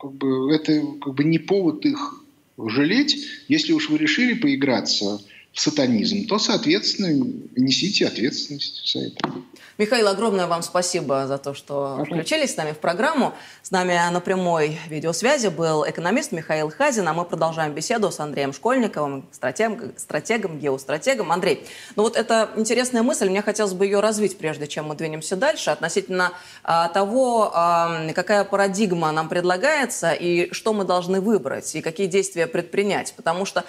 как 0.00 0.12
бы, 0.14 0.52
это 0.52 0.82
как 1.00 1.14
бы 1.14 1.24
не 1.24 1.38
повод 1.38 1.84
их 1.84 2.24
жалеть. 2.58 3.24
Если 3.48 3.72
уж 3.72 3.88
вы 3.88 3.98
решили 3.98 4.34
поиграться 4.34 5.20
сатанизм, 5.54 6.26
то, 6.26 6.38
соответственно, 6.38 7.08
несите 7.56 8.06
ответственность 8.06 8.92
за 8.92 9.06
это. 9.06 9.32
Михаил, 9.76 10.08
огромное 10.08 10.46
вам 10.46 10.62
спасибо 10.62 11.26
за 11.28 11.38
то, 11.38 11.54
что 11.54 12.04
включились 12.04 12.54
с 12.54 12.56
нами 12.56 12.72
в 12.72 12.78
программу. 12.78 13.32
С 13.62 13.70
нами 13.70 13.92
на 14.10 14.20
прямой 14.20 14.78
видеосвязи 14.88 15.48
был 15.48 15.88
экономист 15.88 16.32
Михаил 16.32 16.70
Хазин, 16.70 17.06
а 17.06 17.12
мы 17.12 17.24
продолжаем 17.24 17.74
беседу 17.74 18.10
с 18.10 18.18
Андреем 18.18 18.52
Школьниковым, 18.52 19.28
стратегом, 19.30 19.92
стратегом 19.96 20.58
геостратегом. 20.58 21.30
Андрей, 21.30 21.64
ну 21.94 22.02
вот 22.02 22.16
это 22.16 22.50
интересная 22.56 23.02
мысль, 23.02 23.28
мне 23.28 23.42
хотелось 23.42 23.72
бы 23.72 23.84
ее 23.84 24.00
развить, 24.00 24.36
прежде 24.36 24.66
чем 24.66 24.86
мы 24.86 24.96
двинемся 24.96 25.36
дальше, 25.36 25.70
относительно 25.70 26.32
а, 26.64 26.88
того, 26.88 27.52
а, 27.54 28.10
какая 28.14 28.44
парадигма 28.44 29.12
нам 29.12 29.28
предлагается 29.28 30.12
и 30.12 30.52
что 30.52 30.72
мы 30.72 30.84
должны 30.84 31.20
выбрать, 31.20 31.74
и 31.76 31.82
какие 31.82 32.08
действия 32.08 32.48
предпринять. 32.48 33.14
Потому 33.16 33.44
что 33.44 33.64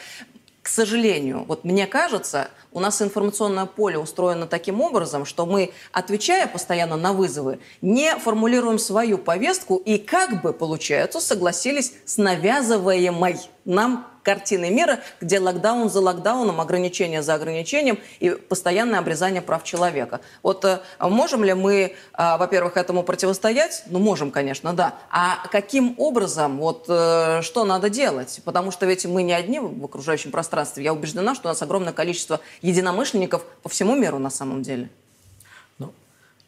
к 0.61 0.67
сожалению, 0.67 1.45
вот 1.47 1.63
мне 1.63 1.87
кажется, 1.87 2.49
у 2.71 2.79
нас 2.79 3.01
информационное 3.01 3.65
поле 3.65 3.97
устроено 3.97 4.45
таким 4.45 4.81
образом, 4.81 5.25
что 5.25 5.45
мы, 5.45 5.71
отвечая 5.91 6.47
постоянно 6.47 6.97
на 6.97 7.13
вызовы, 7.13 7.59
не 7.81 8.15
формулируем 8.17 8.77
свою 8.77 9.17
повестку 9.17 9.77
и 9.77 9.97
как 9.97 10.41
бы, 10.41 10.51
получается, 10.51 11.21
согласились 11.21 11.93
с 12.05 12.17
навязываемой 12.17 13.37
нам 13.63 14.07
картиной 14.23 14.69
мира, 14.69 14.99
где 15.21 15.39
локдаун 15.39 15.89
за 15.89 16.01
локдауном, 16.01 16.61
ограничения 16.61 17.21
за 17.21 17.35
ограничением 17.35 17.99
и 18.19 18.31
постоянное 18.31 18.99
обрезание 18.99 19.41
прав 19.41 19.63
человека. 19.63 20.21
Вот 20.43 20.65
э, 20.65 20.79
можем 20.99 21.43
ли 21.43 21.53
мы, 21.53 21.73
э, 21.73 22.37
во-первых, 22.37 22.77
этому 22.77 23.03
противостоять? 23.03 23.83
Ну, 23.87 23.99
можем, 23.99 24.31
конечно, 24.31 24.73
да. 24.73 24.95
А 25.09 25.47
каким 25.51 25.95
образом, 25.97 26.57
вот 26.57 26.85
э, 26.87 27.41
что 27.41 27.65
надо 27.65 27.89
делать? 27.89 28.41
Потому 28.43 28.71
что 28.71 28.85
ведь 28.85 29.05
мы 29.05 29.23
не 29.23 29.33
одни 29.33 29.59
в 29.59 29.85
окружающем 29.85 30.31
пространстве. 30.31 30.83
Я 30.83 30.93
убеждена, 30.93 31.35
что 31.35 31.47
у 31.47 31.51
нас 31.51 31.61
огромное 31.61 31.93
количество 31.93 32.39
единомышленников 32.61 33.43
по 33.63 33.69
всему 33.69 33.95
миру 33.95 34.19
на 34.19 34.29
самом 34.29 34.63
деле. 34.63 34.89
Ну, 35.77 35.93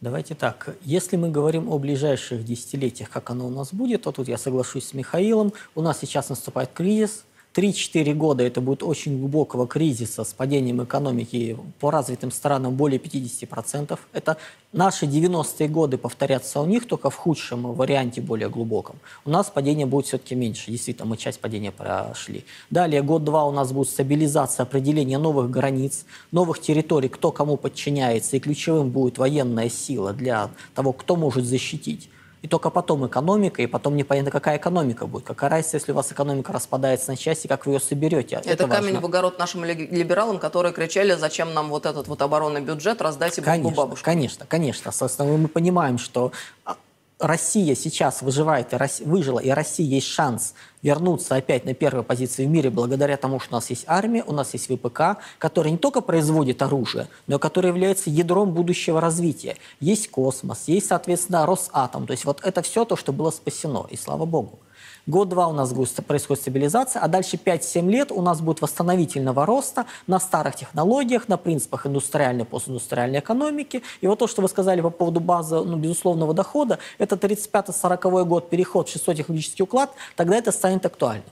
давайте 0.01 0.35
так. 0.35 0.75
Если 0.81 1.17
мы 1.17 1.29
говорим 1.29 1.69
о 1.69 1.77
ближайших 1.77 2.43
десятилетиях, 2.43 3.09
как 3.09 3.29
оно 3.29 3.47
у 3.47 3.49
нас 3.49 3.73
будет, 3.73 4.03
то 4.03 4.11
тут 4.11 4.27
я 4.27 4.37
соглашусь 4.37 4.87
с 4.87 4.93
Михаилом. 4.93 5.53
У 5.75 5.81
нас 5.81 5.99
сейчас 5.99 6.29
наступает 6.29 6.71
кризис, 6.73 7.23
3-4 7.53 8.13
года 8.13 8.43
это 8.43 8.61
будет 8.61 8.81
очень 8.81 9.19
глубокого 9.19 9.67
кризиса 9.67 10.23
с 10.23 10.33
падением 10.33 10.83
экономики 10.83 11.57
по 11.79 11.91
развитым 11.91 12.31
странам 12.31 12.75
более 12.75 12.99
50%. 12.99 13.99
Это 14.13 14.37
наши 14.71 15.05
90-е 15.05 15.67
годы 15.67 15.97
повторятся 15.97 16.61
у 16.61 16.65
них, 16.65 16.87
только 16.87 17.09
в 17.09 17.15
худшем 17.15 17.73
варианте, 17.73 18.21
более 18.21 18.49
глубоком. 18.49 18.95
У 19.25 19.29
нас 19.29 19.49
падение 19.49 19.85
будет 19.85 20.05
все-таки 20.05 20.33
меньше. 20.33 20.71
Действительно, 20.71 21.07
мы 21.07 21.17
часть 21.17 21.41
падения 21.41 21.71
прошли. 21.71 22.45
Далее, 22.69 23.01
год-два 23.01 23.43
у 23.45 23.51
нас 23.51 23.73
будет 23.73 23.89
стабилизация, 23.89 24.63
определение 24.63 25.17
новых 25.17 25.49
границ, 25.49 26.05
новых 26.31 26.61
территорий, 26.61 27.09
кто 27.09 27.31
кому 27.31 27.57
подчиняется, 27.57 28.37
и 28.37 28.39
ключевым 28.39 28.91
будет 28.91 29.17
военная 29.17 29.69
сила 29.69 30.13
для 30.13 30.49
того, 30.73 30.93
кто 30.93 31.17
может 31.17 31.43
защитить. 31.45 32.09
И 32.41 32.47
только 32.47 32.71
потом 32.71 33.05
экономика, 33.05 33.61
и 33.61 33.67
потом 33.67 33.95
непонятно, 33.95 34.31
какая 34.31 34.57
экономика 34.57 35.05
будет. 35.05 35.25
Какая 35.25 35.49
разница, 35.49 35.77
если 35.77 35.91
у 35.91 35.95
вас 35.95 36.11
экономика 36.11 36.51
распадается 36.51 37.11
на 37.11 37.17
части, 37.17 37.45
как 37.45 37.67
вы 37.67 37.73
ее 37.73 37.79
соберете. 37.79 38.37
Это, 38.37 38.49
Это 38.49 38.67
камень 38.67 38.93
важно. 38.93 39.01
в 39.01 39.05
огород 39.05 39.37
нашим 39.37 39.63
либералам, 39.63 40.39
которые 40.39 40.73
кричали, 40.73 41.13
зачем 41.13 41.53
нам 41.53 41.69
вот 41.69 41.85
этот 41.85 42.07
вот 42.07 42.21
оборонный 42.21 42.61
бюджет, 42.61 42.99
раздайте 43.01 43.43
конечно, 43.43 43.75
бабушку. 43.75 44.03
Конечно, 44.03 44.45
конечно. 44.47 44.91
Собственно, 44.91 45.37
мы 45.37 45.47
понимаем, 45.47 45.99
что 45.99 46.31
Россия 47.21 47.75
сейчас 47.75 48.21
выживает, 48.21 48.73
и 48.73 48.75
Россия, 48.75 49.07
выжила, 49.07 49.39
и 49.39 49.49
России 49.49 49.85
есть 49.85 50.07
шанс 50.07 50.53
вернуться 50.81 51.35
опять 51.35 51.65
на 51.65 51.73
первые 51.73 52.03
позиции 52.03 52.45
в 52.45 52.49
мире 52.49 52.69
благодаря 52.69 53.15
тому, 53.17 53.39
что 53.39 53.53
у 53.53 53.57
нас 53.57 53.69
есть 53.69 53.83
армия, 53.87 54.23
у 54.25 54.33
нас 54.33 54.53
есть 54.53 54.67
ВПК, 54.67 55.17
который 55.37 55.71
не 55.71 55.77
только 55.77 56.01
производит 56.01 56.61
оружие, 56.61 57.07
но 57.27 57.35
и 57.35 57.39
который 57.39 57.67
является 57.67 58.09
ядром 58.09 58.53
будущего 58.53 58.99
развития. 58.99 59.57
Есть 59.79 60.09
космос, 60.09 60.63
есть, 60.67 60.87
соответственно, 60.87 61.45
Росатом. 61.45 62.07
То 62.07 62.11
есть 62.11 62.25
вот 62.25 62.41
это 62.43 62.61
все 62.63 62.85
то, 62.85 62.95
что 62.95 63.13
было 63.13 63.29
спасено, 63.29 63.85
и 63.89 63.95
слава 63.95 64.25
богу. 64.25 64.59
Год-два 65.07 65.47
у 65.47 65.53
нас 65.53 65.73
происходит 66.05 66.41
стабилизация, 66.41 67.01
а 67.01 67.07
дальше 67.07 67.37
5-7 67.37 67.89
лет 67.89 68.11
у 68.11 68.21
нас 68.21 68.39
будет 68.39 68.61
восстановительного 68.61 69.45
роста 69.45 69.85
на 70.07 70.19
старых 70.19 70.55
технологиях, 70.55 71.27
на 71.27 71.37
принципах 71.37 71.87
индустриальной, 71.87 72.45
постиндустриальной 72.45 73.19
экономики. 73.19 73.81
И 74.01 74.07
вот 74.07 74.19
то, 74.19 74.27
что 74.27 74.41
вы 74.41 74.47
сказали 74.47 74.81
по 74.81 74.91
поводу 74.91 75.19
базы 75.19 75.55
ну, 75.61 75.77
безусловного 75.77 76.33
дохода, 76.33 76.77
это 76.99 77.15
35-40 77.15 78.25
год, 78.25 78.49
переход 78.49 78.89
в 78.89 78.91
шестой 78.91 79.15
технологический 79.15 79.63
уклад, 79.63 79.91
тогда 80.15 80.35
это 80.37 80.51
станет 80.51 80.85
актуальным 80.85 81.25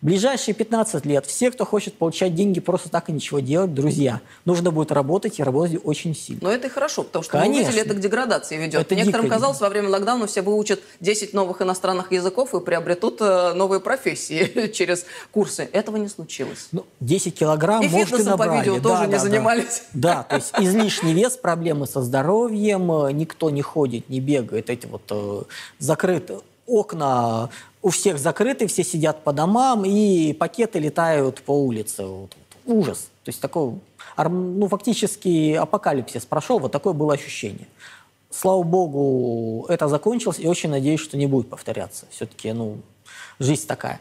ближайшие 0.00 0.54
15 0.54 1.06
лет 1.06 1.26
все, 1.26 1.50
кто 1.50 1.64
хочет 1.64 1.94
получать 1.94 2.34
деньги 2.34 2.60
просто 2.60 2.88
так 2.88 3.08
и 3.08 3.12
ничего 3.12 3.40
делать, 3.40 3.74
друзья, 3.74 4.20
нужно 4.44 4.70
будет 4.70 4.92
работать 4.92 5.38
и 5.38 5.42
работать 5.42 5.80
очень 5.84 6.14
сильно. 6.14 6.40
Но 6.42 6.52
это 6.52 6.66
и 6.66 6.70
хорошо, 6.70 7.02
потому 7.02 7.22
что 7.22 7.32
Конечно. 7.32 7.52
мы 7.54 7.62
увидели, 7.62 7.84
это 7.84 7.94
к 7.94 8.00
деградации 8.00 8.56
ведет. 8.56 8.80
Это 8.80 8.94
Некоторым 8.94 9.28
казалось, 9.28 9.60
во 9.60 9.68
время 9.68 9.88
локдауна 9.88 10.26
все 10.26 10.42
выучат 10.42 10.80
10 11.00 11.32
новых 11.32 11.62
иностранных 11.62 12.12
языков 12.12 12.54
и 12.54 12.60
приобретут 12.60 13.18
э, 13.20 13.52
новые 13.54 13.80
профессии 13.80 14.68
через 14.72 15.06
курсы. 15.32 15.68
Этого 15.72 15.96
не 15.96 16.08
случилось. 16.08 16.68
Ну, 16.72 16.86
10 17.00 17.34
килограмм, 17.34 17.82
и 17.82 17.88
может, 17.88 18.20
и 18.20 18.22
набрали. 18.22 18.50
по 18.50 18.58
видео 18.58 18.76
да, 18.76 18.82
тоже 18.82 19.00
да, 19.00 19.06
не 19.06 19.12
да. 19.12 19.18
занимались. 19.18 19.82
Да, 19.92 20.22
то 20.22 20.36
есть 20.36 20.52
излишний 20.58 21.14
вес, 21.14 21.36
проблемы 21.36 21.86
со 21.86 22.02
здоровьем, 22.02 22.90
э, 23.06 23.12
никто 23.12 23.50
не 23.50 23.62
ходит, 23.62 24.08
не 24.08 24.20
бегает, 24.20 24.70
эти 24.70 24.86
вот 24.86 25.02
э, 25.10 25.42
закрыты 25.78 26.38
окна 26.66 27.50
у 27.82 27.90
всех 27.90 28.18
закрыты, 28.18 28.66
все 28.66 28.82
сидят 28.82 29.22
по 29.24 29.32
домам, 29.32 29.84
и 29.84 30.32
пакеты 30.32 30.78
летают 30.78 31.42
по 31.42 31.52
улице. 31.52 32.04
Вот, 32.04 32.30
вот. 32.64 32.76
Ужас. 32.78 33.08
То 33.24 33.28
есть 33.28 33.40
такой, 33.40 33.74
ну, 34.16 34.68
фактически 34.68 35.54
апокалипсис 35.54 36.26
прошел, 36.26 36.58
вот 36.58 36.72
такое 36.72 36.92
было 36.92 37.14
ощущение. 37.14 37.68
Слава 38.30 38.62
богу, 38.62 39.66
это 39.68 39.88
закончилось, 39.88 40.38
и 40.38 40.46
очень 40.46 40.70
надеюсь, 40.70 41.00
что 41.00 41.16
не 41.16 41.26
будет 41.26 41.48
повторяться. 41.48 42.06
Все-таки, 42.10 42.52
ну, 42.52 42.78
жизнь 43.38 43.66
такая. 43.66 44.00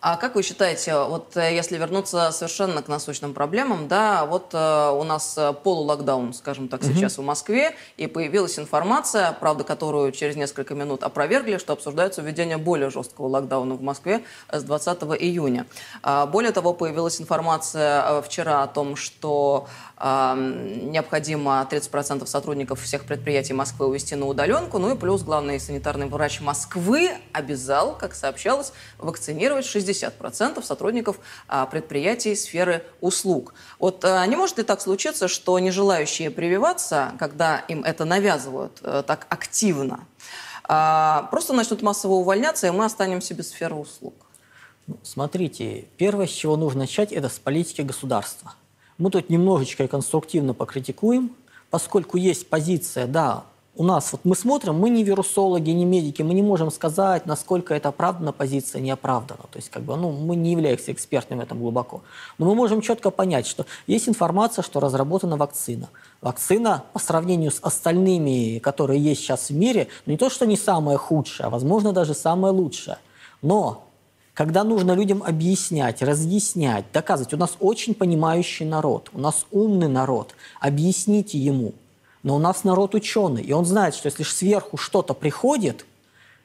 А 0.00 0.16
как 0.16 0.36
вы 0.36 0.44
считаете, 0.44 0.96
вот 0.96 1.36
э, 1.36 1.52
если 1.52 1.76
вернуться 1.76 2.30
совершенно 2.30 2.82
к 2.82 2.88
насущным 2.88 3.34
проблемам, 3.34 3.88
да, 3.88 4.26
вот 4.26 4.50
э, 4.52 4.90
у 4.90 5.02
нас 5.02 5.34
э, 5.36 5.52
полулокдаун, 5.52 6.32
скажем 6.34 6.68
так, 6.68 6.84
сейчас 6.84 7.14
угу. 7.14 7.22
в 7.22 7.26
Москве, 7.26 7.74
и 7.96 8.06
появилась 8.06 8.60
информация, 8.60 9.32
правда, 9.32 9.64
которую 9.64 10.12
через 10.12 10.36
несколько 10.36 10.76
минут 10.76 11.02
опровергли, 11.02 11.58
что 11.58 11.72
обсуждается 11.72 12.22
введение 12.22 12.58
более 12.58 12.90
жесткого 12.90 13.26
локдауна 13.26 13.74
в 13.74 13.82
Москве 13.82 14.22
с 14.52 14.62
20 14.62 15.02
июня. 15.18 15.66
А, 16.04 16.26
более 16.26 16.52
того, 16.52 16.74
появилась 16.74 17.20
информация 17.20 18.22
вчера 18.22 18.62
о 18.62 18.68
том, 18.68 18.94
что 18.94 19.66
необходимо 20.00 21.66
30% 21.70 22.24
сотрудников 22.26 22.80
всех 22.82 23.04
предприятий 23.04 23.52
Москвы 23.52 23.86
увести 23.86 24.14
на 24.14 24.26
удаленку. 24.26 24.78
Ну 24.78 24.94
и 24.94 24.98
плюс 24.98 25.22
главный 25.22 25.58
санитарный 25.58 26.06
врач 26.06 26.40
Москвы 26.40 27.10
обязал, 27.32 27.96
как 27.96 28.14
сообщалось, 28.14 28.72
вакцинировать 28.98 29.64
60% 29.64 30.62
сотрудников 30.62 31.18
а, 31.48 31.66
предприятий 31.66 32.36
сферы 32.36 32.84
услуг. 33.00 33.54
Вот 33.78 34.04
а, 34.04 34.24
не 34.26 34.36
может 34.36 34.58
ли 34.58 34.64
так 34.64 34.80
случиться, 34.80 35.26
что 35.26 35.58
не 35.58 35.70
желающие 35.70 36.30
прививаться, 36.30 37.12
когда 37.18 37.58
им 37.68 37.82
это 37.82 38.04
навязывают 38.04 38.78
э, 38.82 39.02
так 39.06 39.26
активно, 39.28 40.06
а, 40.64 41.28
просто 41.30 41.52
начнут 41.54 41.82
массово 41.82 42.14
увольняться, 42.14 42.66
и 42.66 42.70
мы 42.70 42.84
останемся 42.84 43.34
без 43.34 43.48
сферы 43.48 43.74
услуг? 43.74 44.14
Ну, 44.86 44.98
смотрите, 45.02 45.86
первое, 45.96 46.26
с 46.26 46.30
чего 46.30 46.56
нужно 46.56 46.80
начать, 46.80 47.12
это 47.12 47.28
с 47.28 47.38
политики 47.38 47.82
государства. 47.82 48.54
Мы 48.98 49.10
тут 49.10 49.30
немножечко 49.30 49.86
конструктивно 49.88 50.54
покритикуем, 50.54 51.30
поскольку 51.70 52.16
есть 52.16 52.48
позиция, 52.48 53.06
да, 53.06 53.44
у 53.78 53.84
нас, 53.84 54.10
вот 54.10 54.22
мы 54.24 54.34
смотрим, 54.34 54.74
мы 54.74 54.90
не 54.90 55.04
вирусологи, 55.04 55.70
не 55.70 55.84
медики, 55.84 56.22
мы 56.22 56.34
не 56.34 56.42
можем 56.42 56.72
сказать, 56.72 57.26
насколько 57.26 57.74
это 57.74 57.90
оправдана 57.90 58.32
позиция, 58.32 58.80
не 58.80 58.90
оправдана. 58.90 59.42
То 59.52 59.58
есть, 59.58 59.70
как 59.70 59.84
бы, 59.84 59.96
ну, 59.96 60.10
мы 60.10 60.34
не 60.34 60.50
являемся 60.50 60.90
экспертами 60.90 61.38
в 61.38 61.42
этом 61.44 61.60
глубоко. 61.60 62.02
Но 62.38 62.46
мы 62.46 62.56
можем 62.56 62.80
четко 62.80 63.10
понять, 63.10 63.46
что 63.46 63.66
есть 63.86 64.08
информация, 64.08 64.64
что 64.64 64.80
разработана 64.80 65.36
вакцина. 65.36 65.90
Вакцина 66.20 66.82
по 66.92 66.98
сравнению 66.98 67.52
с 67.52 67.60
остальными, 67.62 68.58
которые 68.58 69.00
есть 69.00 69.20
сейчас 69.20 69.48
в 69.48 69.54
мире, 69.54 69.86
ну, 70.06 70.12
не 70.12 70.18
то, 70.18 70.28
что 70.28 70.44
не 70.44 70.56
самая 70.56 70.96
худшая, 70.96 71.46
а, 71.46 71.50
возможно, 71.50 71.92
даже 71.92 72.14
самая 72.14 72.50
лучшая. 72.50 72.98
Но 73.42 73.87
когда 74.38 74.62
нужно 74.62 74.92
людям 74.92 75.24
объяснять, 75.24 76.00
разъяснять, 76.00 76.84
доказывать. 76.92 77.34
У 77.34 77.36
нас 77.36 77.56
очень 77.58 77.92
понимающий 77.92 78.64
народ, 78.64 79.10
у 79.12 79.18
нас 79.18 79.46
умный 79.50 79.88
народ. 79.88 80.36
Объясните 80.60 81.36
ему. 81.38 81.72
Но 82.22 82.36
у 82.36 82.38
нас 82.38 82.62
народ 82.62 82.94
ученый, 82.94 83.42
и 83.42 83.52
он 83.52 83.64
знает, 83.64 83.96
что 83.96 84.06
если 84.06 84.22
сверху 84.22 84.76
что-то 84.76 85.12
приходит, 85.12 85.86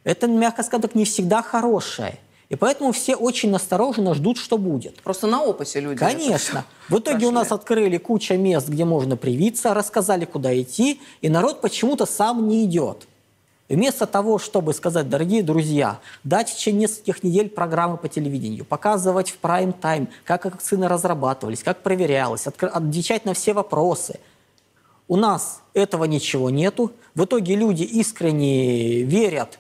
это, 0.04 0.26
мягко 0.26 0.64
скажем 0.64 0.82
так, 0.82 0.96
не 0.96 1.06
всегда 1.06 1.44
хорошее. 1.44 2.18
И 2.50 2.56
поэтому 2.56 2.94
все 2.94 3.16
очень 3.16 3.52
настороженно 3.52 4.16
ждут, 4.16 4.40
что 4.40 4.58
будет. 4.58 4.96
Просто 5.04 5.28
на 5.28 5.44
опыте 5.44 5.80
люди. 5.80 6.00
Конечно. 6.00 6.66
В 6.90 6.94
итоге 6.98 7.18
прошли. 7.18 7.28
у 7.28 7.32
нас 7.32 7.52
открыли 7.52 8.00
куча 8.00 8.38
мест, 8.38 8.70
где 8.70 8.86
можно 8.86 9.18
привиться, 9.18 9.72
рассказали, 9.76 10.26
куда 10.26 10.60
идти, 10.60 11.00
и 11.22 11.30
народ 11.30 11.62
почему-то 11.62 12.08
сам 12.08 12.48
не 12.48 12.66
идет. 12.66 13.08
Вместо 13.70 14.06
того, 14.06 14.40
чтобы 14.40 14.74
сказать, 14.74 15.10
дорогие 15.10 15.42
друзья, 15.42 16.00
дать 16.24 16.50
в 16.50 16.56
течение 16.56 16.82
нескольких 16.82 17.24
недель 17.24 17.50
программы 17.50 17.98
по 17.98 18.10
телевидению, 18.10 18.66
показывать 18.66 19.30
в 19.30 19.38
прайм-тайм, 19.38 20.10
как 20.26 20.46
вакцины 20.46 20.88
разрабатывались, 20.90 21.64
как 21.64 21.82
проверялось, 21.82 22.46
отвечать 22.46 23.24
на 23.24 23.34
все 23.34 23.54
вопросы. 23.54 24.20
У 25.08 25.16
нас 25.16 25.62
этого 25.74 26.04
ничего 26.04 26.50
нету. 26.50 26.92
В 27.16 27.24
итоге 27.24 27.56
люди 27.56 27.84
искренне 27.84 29.04
верят 29.04 29.60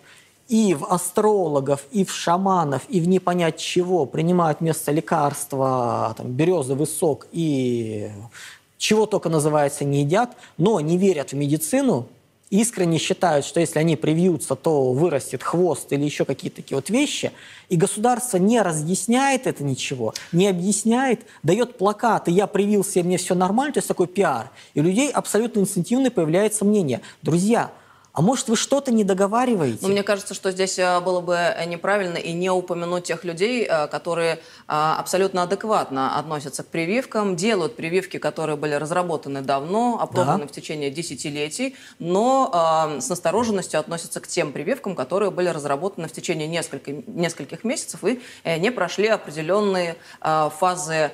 и 0.49 0.73
в 0.73 0.85
астрологов, 0.85 1.85
и 1.91 2.03
в 2.03 2.11
шаманов, 2.11 2.81
и 2.89 2.99
в 2.99 3.07
не 3.07 3.19
понять 3.19 3.57
чего, 3.57 4.05
принимают 4.05 4.59
вместо 4.59 4.91
лекарства 4.91 6.13
там, 6.17 6.31
березовый 6.31 6.87
сок 6.87 7.27
и 7.31 8.11
чего 8.77 9.05
только 9.05 9.29
называется 9.29 9.85
не 9.85 10.01
едят, 10.01 10.35
но 10.57 10.81
не 10.81 10.97
верят 10.97 11.31
в 11.31 11.35
медицину, 11.35 12.07
искренне 12.53 12.99
считают, 12.99 13.45
что 13.45 13.59
если 13.59 13.79
они 13.79 13.95
привьются, 13.95 14.55
то 14.55 14.93
вырастет 14.93 15.41
хвост 15.41 15.91
или 15.91 16.03
еще 16.03 16.23
какие-то 16.23 16.57
такие 16.57 16.75
вот 16.75 16.89
вещи, 16.91 17.31
и 17.69 17.75
государство 17.75 18.37
не 18.37 18.61
разъясняет 18.61 19.47
это 19.47 19.63
ничего, 19.63 20.13
не 20.31 20.47
объясняет, 20.47 21.21
дает 21.41 21.79
плакаты 21.79 22.29
«я 22.29 22.45
привился, 22.45 22.99
и 22.99 23.03
мне 23.03 23.17
все 23.17 23.33
нормально», 23.33 23.73
то 23.73 23.79
есть 23.79 23.87
такой 23.87 24.05
пиар, 24.05 24.51
и 24.75 24.81
у 24.81 24.83
людей 24.83 25.09
абсолютно 25.09 25.61
инстинктивно 25.61 26.11
появляется 26.11 26.63
мнение. 26.63 27.01
Друзья, 27.23 27.71
а 28.15 28.21
может, 28.21 28.47
вы 28.47 28.55
что-то 28.55 28.91
не 28.91 29.03
договариваете? 29.03 29.79
Ну, 29.81 29.87
мне 29.87 30.03
кажется, 30.03 30.35
что 30.35 30.51
здесь 30.51 30.77
э, 30.77 30.99
было 30.99 31.19
бы 31.19 31.33
э, 31.33 31.65
неправильно 31.65 32.17
и 32.17 32.31
не 32.33 32.51
упомянуть 32.51 33.05
тех 33.05 33.23
людей, 33.23 33.65
э, 33.67 33.87
которые 33.87 34.39
абсолютно 34.67 35.43
адекватно 35.43 36.17
относятся 36.17 36.63
к 36.63 36.67
прививкам, 36.67 37.35
делают 37.35 37.75
прививки, 37.75 38.17
которые 38.17 38.55
были 38.55 38.75
разработаны 38.75 39.41
давно, 39.41 39.99
опробованы 39.99 40.43
да. 40.43 40.47
в 40.47 40.51
течение 40.51 40.89
десятилетий, 40.89 41.75
но 41.99 42.97
с 42.99 43.09
настороженностью 43.09 43.79
относятся 43.79 44.19
к 44.21 44.27
тем 44.27 44.51
прививкам, 44.51 44.95
которые 44.95 45.31
были 45.31 45.49
разработаны 45.49 46.07
в 46.07 46.13
течение 46.13 46.47
нескольких, 46.47 47.07
нескольких 47.07 47.63
месяцев 47.63 48.03
и 48.03 48.21
не 48.45 48.71
прошли 48.71 49.07
определенные 49.07 49.97
фазы 50.21 51.11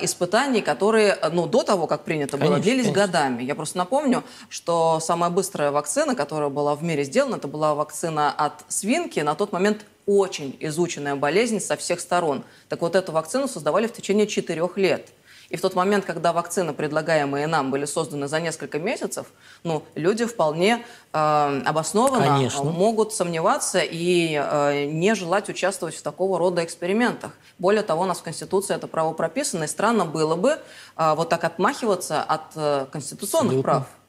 испытаний, 0.00 0.60
которые, 0.60 1.16
ну, 1.32 1.46
до 1.46 1.62
того, 1.62 1.86
как 1.86 2.04
принято 2.04 2.32
конечно, 2.32 2.54
было, 2.56 2.62
длились 2.62 2.84
конечно. 2.84 3.06
годами. 3.06 3.42
Я 3.42 3.54
просто 3.54 3.78
напомню, 3.78 4.24
что 4.48 5.00
самая 5.00 5.30
быстрая 5.30 5.70
вакцина, 5.70 6.14
которая 6.14 6.39
которая 6.40 6.54
была 6.54 6.74
в 6.74 6.82
мире 6.82 7.04
сделана, 7.04 7.36
это 7.36 7.48
была 7.48 7.74
вакцина 7.74 8.32
от 8.32 8.64
свинки, 8.68 9.20
на 9.20 9.34
тот 9.34 9.52
момент 9.52 9.84
очень 10.06 10.56
изученная 10.58 11.14
болезнь 11.14 11.60
со 11.60 11.76
всех 11.76 12.00
сторон. 12.00 12.44
Так 12.70 12.80
вот, 12.80 12.96
эту 12.96 13.12
вакцину 13.12 13.46
создавали 13.46 13.86
в 13.86 13.92
течение 13.92 14.26
четырех 14.26 14.78
лет. 14.78 15.08
И 15.50 15.56
в 15.56 15.60
тот 15.60 15.74
момент, 15.74 16.06
когда 16.06 16.32
вакцины, 16.32 16.72
предлагаемые 16.72 17.46
нам, 17.46 17.70
были 17.70 17.84
созданы 17.84 18.26
за 18.26 18.40
несколько 18.40 18.78
месяцев, 18.78 19.26
ну, 19.64 19.82
люди 19.94 20.24
вполне 20.24 20.82
э, 21.12 21.62
обоснованно 21.66 22.26
Конечно. 22.26 22.64
могут 22.64 23.12
сомневаться 23.12 23.80
и 23.82 24.40
э, 24.42 24.86
не 24.86 25.14
желать 25.14 25.50
участвовать 25.50 25.96
в 25.96 26.02
такого 26.02 26.38
рода 26.38 26.64
экспериментах. 26.64 27.32
Более 27.58 27.82
того, 27.82 28.04
у 28.04 28.06
нас 28.06 28.20
в 28.20 28.22
Конституции 28.22 28.74
это 28.74 28.86
право 28.86 29.12
прописано, 29.12 29.64
и 29.64 29.66
странно 29.66 30.06
было 30.06 30.36
бы 30.36 30.58
э, 30.96 31.14
вот 31.14 31.28
так 31.28 31.44
отмахиваться 31.44 32.22
от 32.22 32.42
э, 32.54 32.86
конституционных 32.90 33.58
Абсолютно. 33.58 33.62
прав 33.62 33.99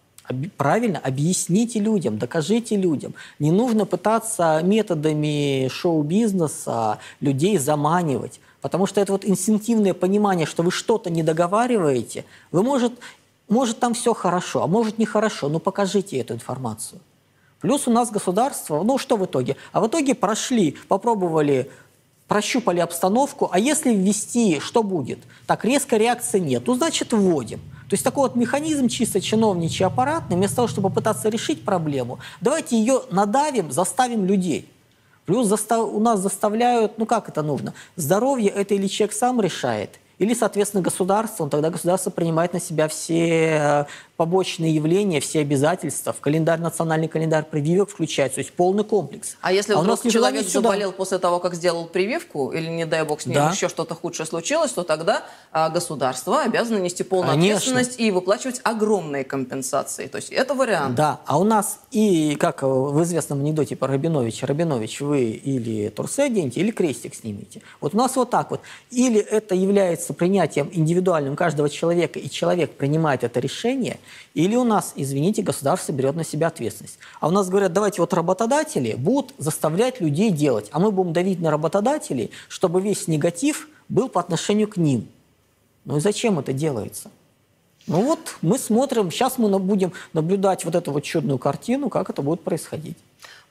правильно, 0.57 0.99
объясните 0.99 1.79
людям, 1.79 2.17
докажите 2.17 2.75
людям. 2.75 3.13
Не 3.39 3.51
нужно 3.51 3.85
пытаться 3.85 4.61
методами 4.63 5.67
шоу-бизнеса 5.69 6.99
людей 7.19 7.57
заманивать. 7.57 8.39
Потому 8.61 8.85
что 8.85 9.01
это 9.01 9.11
вот 9.11 9.25
инстинктивное 9.25 9.93
понимание, 9.93 10.45
что 10.45 10.63
вы 10.63 10.71
что-то 10.71 11.09
не 11.09 11.23
договариваете, 11.23 12.25
вы 12.51 12.61
может, 12.61 12.93
может 13.49 13.79
там 13.79 13.93
все 13.93 14.13
хорошо, 14.13 14.63
а 14.63 14.67
может 14.67 14.99
нехорошо, 14.99 15.49
но 15.49 15.59
покажите 15.59 16.17
эту 16.17 16.35
информацию. 16.35 17.01
Плюс 17.59 17.87
у 17.87 17.91
нас 17.91 18.11
государство, 18.11 18.81
ну 18.83 18.97
что 18.97 19.17
в 19.17 19.25
итоге? 19.25 19.55
А 19.71 19.81
в 19.81 19.87
итоге 19.87 20.15
прошли, 20.15 20.77
попробовали, 20.87 21.69
прощупали 22.27 22.79
обстановку, 22.79 23.49
а 23.51 23.59
если 23.59 23.93
ввести, 23.93 24.59
что 24.59 24.83
будет? 24.83 25.19
Так, 25.47 25.65
резкой 25.65 25.99
реакции 25.99 26.39
нет, 26.39 26.63
ну 26.65 26.75
значит 26.75 27.13
вводим. 27.13 27.59
То 27.91 27.95
есть 27.95 28.05
такой 28.05 28.29
вот 28.29 28.37
механизм 28.37 28.87
чисто 28.87 29.19
чиновничий 29.19 29.85
аппаратный, 29.85 30.37
вместо 30.37 30.55
того, 30.55 30.69
чтобы 30.69 30.89
пытаться 30.89 31.27
решить 31.27 31.65
проблему, 31.65 32.19
давайте 32.39 32.79
ее 32.79 33.01
надавим, 33.11 33.69
заставим 33.69 34.23
людей. 34.23 34.71
Плюс 35.25 35.47
застав, 35.47 35.93
у 35.93 35.99
нас 35.99 36.21
заставляют, 36.21 36.97
ну 36.97 37.05
как 37.05 37.27
это 37.27 37.41
нужно? 37.41 37.73
Здоровье 37.97 38.47
это 38.47 38.75
или 38.75 38.87
человек 38.87 39.13
сам 39.13 39.41
решает, 39.41 39.99
или, 40.19 40.33
соответственно, 40.33 40.81
государство, 40.81 41.43
он 41.43 41.49
тогда 41.49 41.69
государство 41.69 42.11
принимает 42.11 42.53
на 42.53 42.61
себя 42.61 42.87
все 42.87 43.57
э, 43.59 43.85
побочные 44.21 44.75
явления, 44.75 45.19
все 45.19 45.39
обязательства. 45.39 46.13
В 46.13 46.19
календарь, 46.19 46.59
национальный 46.59 47.07
календарь 47.07 47.43
прививок 47.43 47.89
включается, 47.89 48.35
то 48.35 48.41
есть 48.41 48.53
полный 48.53 48.83
комплекс. 48.83 49.35
А 49.41 49.51
если 49.51 49.73
а 49.73 49.79
вдруг 49.79 49.99
человек 50.03 50.47
заболел 50.47 50.91
после 50.91 51.17
того, 51.17 51.39
как 51.39 51.55
сделал 51.55 51.87
прививку, 51.87 52.51
или, 52.51 52.67
не 52.67 52.85
дай 52.85 53.03
бог, 53.03 53.21
с 53.21 53.25
ним 53.25 53.33
да. 53.33 53.49
еще 53.49 53.67
что-то 53.67 53.95
худшее 53.95 54.27
случилось, 54.27 54.73
то 54.73 54.83
тогда 54.83 55.23
а, 55.51 55.69
государство 55.69 56.43
обязано 56.43 56.77
нести 56.77 57.01
полную 57.01 57.31
Конечно. 57.31 57.55
ответственность 57.55 57.99
и 57.99 58.11
выплачивать 58.11 58.61
огромные 58.63 59.23
компенсации. 59.23 60.05
То 60.05 60.17
есть 60.17 60.29
это 60.29 60.53
вариант. 60.53 60.93
Да, 60.93 61.21
а 61.25 61.39
у 61.39 61.43
нас 61.43 61.79
и, 61.89 62.35
как 62.35 62.61
в 62.61 63.01
известном 63.01 63.39
анекдоте 63.39 63.75
про 63.75 63.87
Рабиновича, 63.87 64.45
Рабинович, 64.45 65.01
вы 65.01 65.31
или 65.31 65.89
турсе 65.89 66.25
оденете, 66.25 66.59
или 66.59 66.69
крестик 66.69 67.15
снимете. 67.15 67.63
Вот 67.79 67.95
у 67.95 67.97
нас 67.97 68.15
вот 68.15 68.29
так 68.29 68.51
вот. 68.51 68.61
Или 68.91 69.19
это 69.19 69.55
является 69.55 70.13
принятием 70.13 70.69
индивидуальным 70.71 71.35
каждого 71.35 71.71
человека, 71.71 72.19
и 72.19 72.29
человек 72.29 72.69
принимает 72.73 73.23
это 73.23 73.39
решение– 73.39 73.97
или 74.33 74.55
у 74.55 74.63
нас, 74.63 74.93
извините, 74.95 75.41
государство 75.41 75.91
берет 75.91 76.15
на 76.15 76.23
себя 76.23 76.47
ответственность. 76.47 76.99
А 77.19 77.27
у 77.27 77.31
нас 77.31 77.49
говорят, 77.49 77.73
давайте 77.73 78.01
вот 78.01 78.13
работодатели 78.13 78.95
будут 78.95 79.33
заставлять 79.37 79.99
людей 80.01 80.31
делать, 80.31 80.69
а 80.71 80.79
мы 80.79 80.91
будем 80.91 81.13
давить 81.13 81.39
на 81.39 81.51
работодателей, 81.51 82.31
чтобы 82.47 82.81
весь 82.81 83.07
негатив 83.07 83.67
был 83.89 84.09
по 84.09 84.21
отношению 84.21 84.67
к 84.67 84.77
ним. 84.77 85.07
Ну 85.85 85.97
и 85.97 85.99
зачем 85.99 86.39
это 86.39 86.53
делается? 86.53 87.11
Ну 87.87 88.03
вот 88.03 88.37
мы 88.41 88.59
смотрим, 88.59 89.11
сейчас 89.11 89.37
мы 89.37 89.57
будем 89.59 89.91
наблюдать 90.13 90.65
вот 90.65 90.75
эту 90.75 90.91
вот 90.91 91.03
чудную 91.03 91.39
картину, 91.39 91.89
как 91.89 92.09
это 92.09 92.21
будет 92.21 92.41
происходить. 92.41 92.97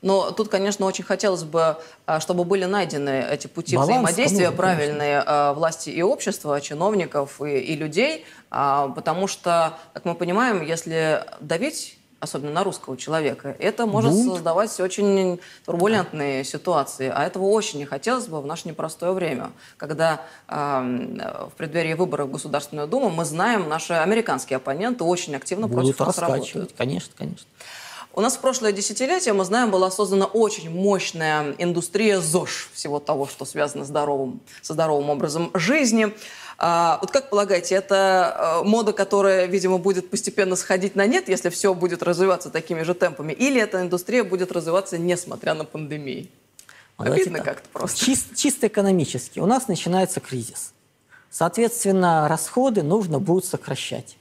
Но 0.02 0.30
тут, 0.30 0.48
конечно, 0.48 0.86
очень 0.86 1.04
хотелось 1.04 1.44
бы, 1.44 1.76
а, 2.06 2.20
чтобы 2.20 2.44
были 2.44 2.64
найдены 2.64 3.26
эти 3.30 3.46
пути 3.46 3.76
Баланс, 3.76 3.90
взаимодействия 3.90 4.46
конечно, 4.46 4.56
правильные 4.56 5.20
конечно. 5.20 5.52
власти 5.54 5.90
и 5.90 6.02
общества, 6.02 6.60
чиновников 6.60 7.40
и, 7.42 7.58
и 7.58 7.76
людей, 7.76 8.24
а, 8.50 8.88
потому 8.88 9.26
что, 9.26 9.78
как 9.92 10.04
мы 10.04 10.14
понимаем, 10.14 10.62
если 10.62 11.24
давить 11.40 11.98
особенно 12.20 12.52
на 12.52 12.64
русского 12.64 12.96
человека, 12.96 13.56
это 13.58 13.86
может 13.86 14.12
Бунт. 14.12 14.34
создавать 14.34 14.78
очень 14.78 15.40
турбулентные 15.64 16.44
ситуации. 16.44 17.10
А 17.12 17.24
этого 17.24 17.44
очень 17.44 17.78
не 17.78 17.86
хотелось 17.86 18.26
бы 18.26 18.40
в 18.40 18.46
наше 18.46 18.68
непростое 18.68 19.12
время, 19.12 19.50
когда 19.78 20.20
э, 20.46 20.54
в 21.50 21.52
преддверии 21.56 21.94
выборов 21.94 22.28
в 22.28 22.32
Государственную 22.32 22.86
Думу 22.88 23.08
мы 23.08 23.24
знаем, 23.24 23.68
наши 23.68 23.94
американские 23.94 24.58
оппоненты 24.58 25.02
очень 25.02 25.34
активно 25.34 25.66
Будут 25.66 25.96
против 25.96 26.06
нас 26.06 26.18
работают. 26.18 26.74
Конечно, 26.76 27.12
конечно. 27.16 27.46
У 28.12 28.20
нас 28.20 28.36
в 28.36 28.40
прошлое 28.40 28.72
десятилетие, 28.72 29.34
мы 29.34 29.44
знаем, 29.44 29.70
была 29.70 29.88
создана 29.90 30.26
очень 30.26 30.68
мощная 30.68 31.54
индустрия 31.58 32.20
ЗОЖ, 32.20 32.70
всего 32.72 32.98
того, 32.98 33.28
что 33.28 33.44
связано 33.44 33.84
с 33.84 33.88
здоровым, 33.88 34.40
со 34.62 34.72
здоровым 34.72 35.10
образом 35.10 35.52
жизни. 35.54 36.12
А, 36.58 36.98
вот 37.00 37.12
как 37.12 37.30
полагаете, 37.30 37.76
это 37.76 38.60
э, 38.62 38.68
мода, 38.68 38.92
которая, 38.92 39.46
видимо, 39.46 39.78
будет 39.78 40.10
постепенно 40.10 40.56
сходить 40.56 40.96
на 40.96 41.06
нет, 41.06 41.28
если 41.28 41.50
все 41.50 41.72
будет 41.72 42.02
развиваться 42.02 42.50
такими 42.50 42.82
же 42.82 42.94
темпами, 42.94 43.32
или 43.32 43.60
эта 43.60 43.80
индустрия 43.80 44.24
будет 44.24 44.50
развиваться 44.50 44.98
несмотря 44.98 45.54
на 45.54 45.64
пандемию? 45.64 46.26
Обидно 46.96 47.38
как-то 47.38 47.68
просто. 47.72 48.04
Чис- 48.04 48.34
чисто 48.34 48.66
экономически. 48.66 49.38
У 49.38 49.46
нас 49.46 49.68
начинается 49.68 50.18
кризис. 50.20 50.72
Соответственно, 51.30 52.26
расходы 52.28 52.82
нужно 52.82 53.20
будет 53.20 53.44
сокращать. 53.44 54.16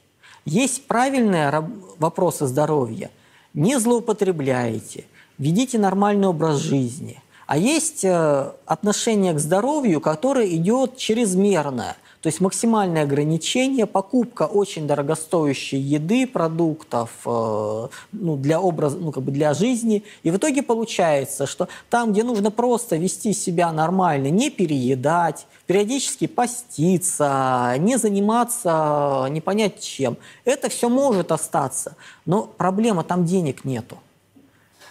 Есть 0.46 0.86
правильные 0.86 1.52
вопросы 1.98 2.46
здоровья– 2.46 3.10
не 3.54 3.80
злоупотребляете, 3.80 5.06
ведите 5.38 5.78
нормальный 5.80 6.28
образ 6.28 6.58
жизни. 6.58 7.22
А 7.48 7.58
есть 7.58 8.06
э, 8.06 8.52
отношение 8.66 9.34
к 9.34 9.40
здоровью, 9.40 10.02
которое 10.02 10.48
идет 10.56 10.98
чрезмерное. 10.98 11.98
То 12.22 12.28
есть 12.28 12.42
максимальное 12.42 13.04
ограничение, 13.04 13.86
покупка 13.86 14.44
очень 14.44 14.88
дорогостоящей 14.88 15.80
еды, 15.80 16.28
продуктов 16.28 17.12
э, 17.26 17.88
ну, 18.12 18.36
для, 18.36 18.60
образа, 18.60 18.98
ну, 18.98 19.14
как 19.14 19.24
бы 19.24 19.32
для 19.32 19.54
жизни. 19.54 20.04
И 20.24 20.32
в 20.32 20.36
итоге 20.36 20.62
получается, 20.62 21.48
что 21.48 21.70
там, 21.90 22.12
где 22.12 22.24
нужно 22.24 22.52
просто 22.52 22.98
вести 22.98 23.32
себя 23.32 23.72
нормально, 23.72 24.28
не 24.28 24.50
переедать, 24.50 25.48
периодически 25.66 26.28
поститься, 26.28 27.76
не 27.78 27.98
заниматься 27.98 29.28
не 29.30 29.40
понять 29.40 29.82
чем, 29.82 30.18
это 30.44 30.68
все 30.68 30.90
может 30.90 31.32
остаться. 31.32 31.96
Но 32.26 32.44
проблема, 32.44 33.04
там 33.04 33.24
денег 33.24 33.64
нету. 33.64 33.98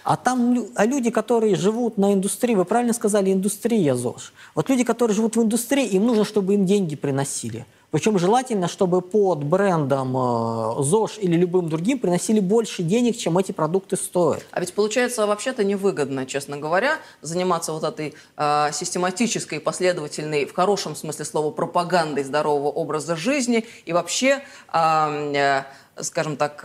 А 0.09 0.15
там 0.15 0.65
а 0.73 0.85
люди, 0.87 1.11
которые 1.11 1.55
живут 1.55 1.99
на 1.99 2.13
индустрии, 2.13 2.55
вы 2.55 2.65
правильно 2.65 2.93
сказали, 2.93 3.31
индустрия 3.31 3.93
ЗОЖ. 3.93 4.33
Вот 4.55 4.67
люди, 4.67 4.83
которые 4.83 5.13
живут 5.13 5.35
в 5.35 5.41
индустрии, 5.43 5.85
им 5.85 6.07
нужно, 6.07 6.25
чтобы 6.25 6.55
им 6.55 6.65
деньги 6.65 6.95
приносили. 6.95 7.67
Причем 7.91 8.17
желательно, 8.17 8.67
чтобы 8.67 9.01
под 9.01 9.43
брендом 9.43 10.17
э, 10.17 10.81
ЗОЖ 10.81 11.19
или 11.19 11.35
любым 11.35 11.69
другим 11.69 11.99
приносили 11.99 12.39
больше 12.39 12.81
денег, 12.81 13.17
чем 13.17 13.37
эти 13.37 13.51
продукты 13.51 13.97
стоят. 13.97 14.43
А 14.49 14.59
ведь 14.59 14.73
получается 14.73 15.27
вообще-то 15.27 15.63
невыгодно, 15.63 16.25
честно 16.25 16.57
говоря, 16.57 16.97
заниматься 17.21 17.71
вот 17.71 17.83
этой 17.83 18.15
э, 18.35 18.69
систематической, 18.73 19.59
последовательной, 19.59 20.45
в 20.45 20.55
хорошем 20.55 20.95
смысле 20.95 21.23
слова, 21.23 21.51
пропагандой 21.51 22.23
здорового 22.23 22.69
образа 22.69 23.15
жизни 23.15 23.63
и 23.85 23.93
вообще... 23.93 24.41
Э, 24.73 25.65
скажем 26.01 26.37
так, 26.37 26.61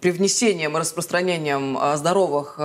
привнесением 0.00 0.76
и 0.76 0.80
распространением 0.80 1.78
здоровых 1.96 2.58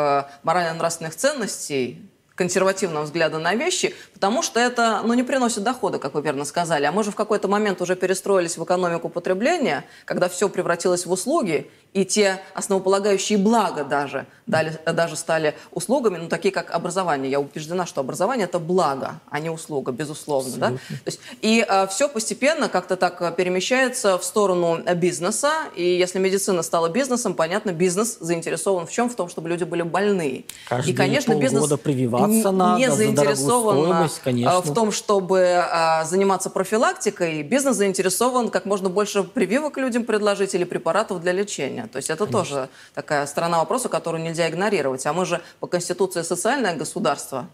морально-нравственных 0.44 1.16
ценностей 1.16 2.10
консервативного 2.36 3.04
взгляда 3.04 3.38
на 3.40 3.54
вещи, 3.54 3.94
потому 4.14 4.42
что 4.42 4.60
это 4.60 5.02
ну, 5.04 5.14
не 5.14 5.24
приносит 5.24 5.64
дохода, 5.64 6.00
как 6.00 6.16
вы 6.16 6.22
верно 6.22 6.46
сказали. 6.46 6.86
А 6.86 6.92
мы 6.92 7.04
же 7.04 7.12
в 7.12 7.16
какой-то 7.16 7.48
момент 7.48 7.82
уже 7.82 7.96
перестроились 7.96 8.58
в 8.58 8.64
экономику 8.64 9.10
потребления, 9.10 9.86
когда 10.06 10.30
все 10.30 10.50
превратилось 10.50 11.06
в 11.06 11.12
услуги, 11.12 11.70
и 11.94 12.06
те 12.06 12.42
основополагающие 12.54 13.38
блага 13.38 13.84
даже, 13.84 14.26
дали, 14.48 14.80
даже 14.86 15.16
стали 15.16 15.56
услугами, 15.72 16.18
ну, 16.18 16.28
такие 16.28 16.52
как 16.52 16.72
образование. 16.72 17.32
Я 17.32 17.40
убеждена, 17.40 17.86
что 17.86 18.02
образование– 18.02 18.46
это 18.46 18.60
благо, 18.60 19.20
а 19.30 19.40
не 19.40 19.50
услуга, 19.50 19.92
безусловно. 19.92 20.58
Да? 20.58 20.70
То 20.70 20.78
есть, 21.06 21.20
и 21.42 21.66
э, 21.68 21.88
все 21.88 22.10
постепенно 22.10 22.68
как-то 22.68 22.96
так 22.96 23.36
перемещается 23.36 24.18
в 24.18 24.24
сторону 24.24 24.80
бизнеса, 24.96 25.52
и 25.76 25.84
если 25.84 26.20
медицина 26.20 26.64
стала 26.64 26.90
бизнесом, 26.90 27.36
понятно, 27.36 27.72
бизнес 27.72 28.18
заинтересован 28.20 28.88
в 28.88 28.92
чем? 28.92 29.10
В 29.10 29.16
том, 29.16 29.30
чтобы 29.30 29.50
люди 29.50 29.64
были 29.64 29.84
больны. 29.84 30.46
Каждые 30.68 30.94
и, 30.94 30.96
конечно, 30.96 31.36
бизнес 31.36 31.80
прививаться 31.80 32.52
надо, 32.52 32.80
не 32.80 32.90
заинтересован 32.90 34.10
э, 34.26 34.62
в 34.62 34.74
том, 34.74 34.92
чтобы 34.92 35.40
э, 35.40 36.06
заниматься 36.06 36.50
профилактикой. 36.50 37.44
Бизнес 37.44 37.78
заинтересован 37.78 38.50
как 38.50 38.66
можно 38.66 38.90
больше 38.90 39.24
прививок 39.24 39.78
людям 39.78 40.06
предложить 40.06 40.56
или 40.56 40.64
препаратов 40.64 41.22
для 41.22 41.32
лечения 41.34 41.83
населения. 41.84 41.92
То 41.92 41.98
есть 41.98 42.10
это 42.10 42.26
Конечно. 42.26 42.40
тоже 42.40 42.70
такая 42.94 43.26
сторона 43.28 43.60
вопроса, 43.60 43.90
которую 43.90 44.24
нельзя 44.24 44.50
игнорировать. 44.50 45.06
А 45.06 45.14
мы 45.14 45.26
же 45.26 45.42
по 45.60 45.68
Конституции 45.68 46.22
социальное 46.22 46.76
государство. 46.76 47.48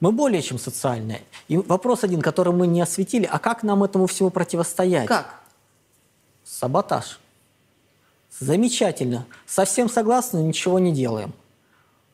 Мы 0.00 0.10
более 0.12 0.42
чем 0.42 0.58
социальное. 0.58 1.20
И 1.48 1.56
вопрос 1.56 2.04
один, 2.04 2.20
который 2.20 2.52
мы 2.52 2.66
не 2.66 2.80
осветили, 2.80 3.28
а 3.30 3.38
как 3.38 3.62
нам 3.62 3.84
этому 3.84 4.06
всему 4.06 4.30
противостоять? 4.30 5.06
Как? 5.06 5.40
Саботаж. 6.44 7.20
Замечательно. 8.40 9.26
Совсем 9.46 9.88
согласны, 9.88 10.38
ничего 10.38 10.78
не 10.80 10.92
делаем. 10.92 11.32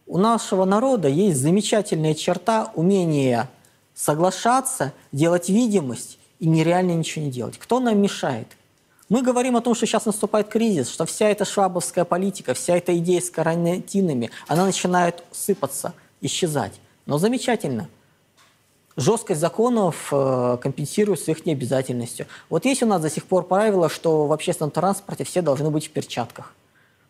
У 0.07 0.19
нашего 0.19 0.65
народа 0.65 1.09
есть 1.09 1.39
замечательная 1.39 2.15
черта 2.15 2.73
умения 2.75 3.49
соглашаться, 3.95 4.93
делать 5.13 5.49
видимость 5.49 6.19
и 6.39 6.47
нереально 6.47 6.93
ничего 6.93 7.25
не 7.25 7.31
делать. 7.31 7.59
Кто 7.59 7.81
нам 7.81 8.01
мешает? 8.01 8.58
Мы 9.09 9.23
говорим 9.23 9.57
о 9.57 9.63
том, 9.63 9.75
что 9.75 9.87
сейчас 9.87 10.05
наступает 10.05 10.49
кризис, 10.49 10.91
что 10.91 11.07
вся 11.07 11.31
эта 11.31 11.47
швабовская 11.47 12.05
политика, 12.05 12.53
вся 12.53 12.77
эта 12.77 12.97
идея 12.99 13.23
с 13.23 13.31
карантинами, 13.31 14.31
она 14.47 14.67
начинает 14.67 15.25
сыпаться, 15.33 15.95
исчезать. 16.21 16.79
Но 17.07 17.17
замечательно. 17.17 17.89
Жесткость 18.97 19.41
законов 19.41 20.09
э, 20.13 20.59
компенсируется 20.61 21.31
их 21.31 21.47
необязательностью. 21.47 22.27
Вот 22.51 22.65
есть 22.65 22.83
у 22.83 22.87
нас 22.87 23.01
до 23.01 23.09
сих 23.09 23.25
пор 23.25 23.45
правило, 23.45 23.89
что 23.89 24.27
в 24.27 24.33
общественном 24.33 24.73
транспорте 24.73 25.25
все 25.25 25.41
должны 25.41 25.71
быть 25.71 25.87
в 25.87 25.91
перчатках. 25.91 26.53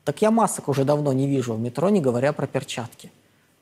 Так 0.04 0.22
я 0.22 0.30
масок 0.30 0.68
уже 0.68 0.84
давно 0.84 1.12
не 1.12 1.26
вижу 1.26 1.54
в 1.54 1.60
метро, 1.60 1.88
не 1.88 2.00
говоря 2.00 2.32
про 2.32 2.46
перчатки. 2.46 3.10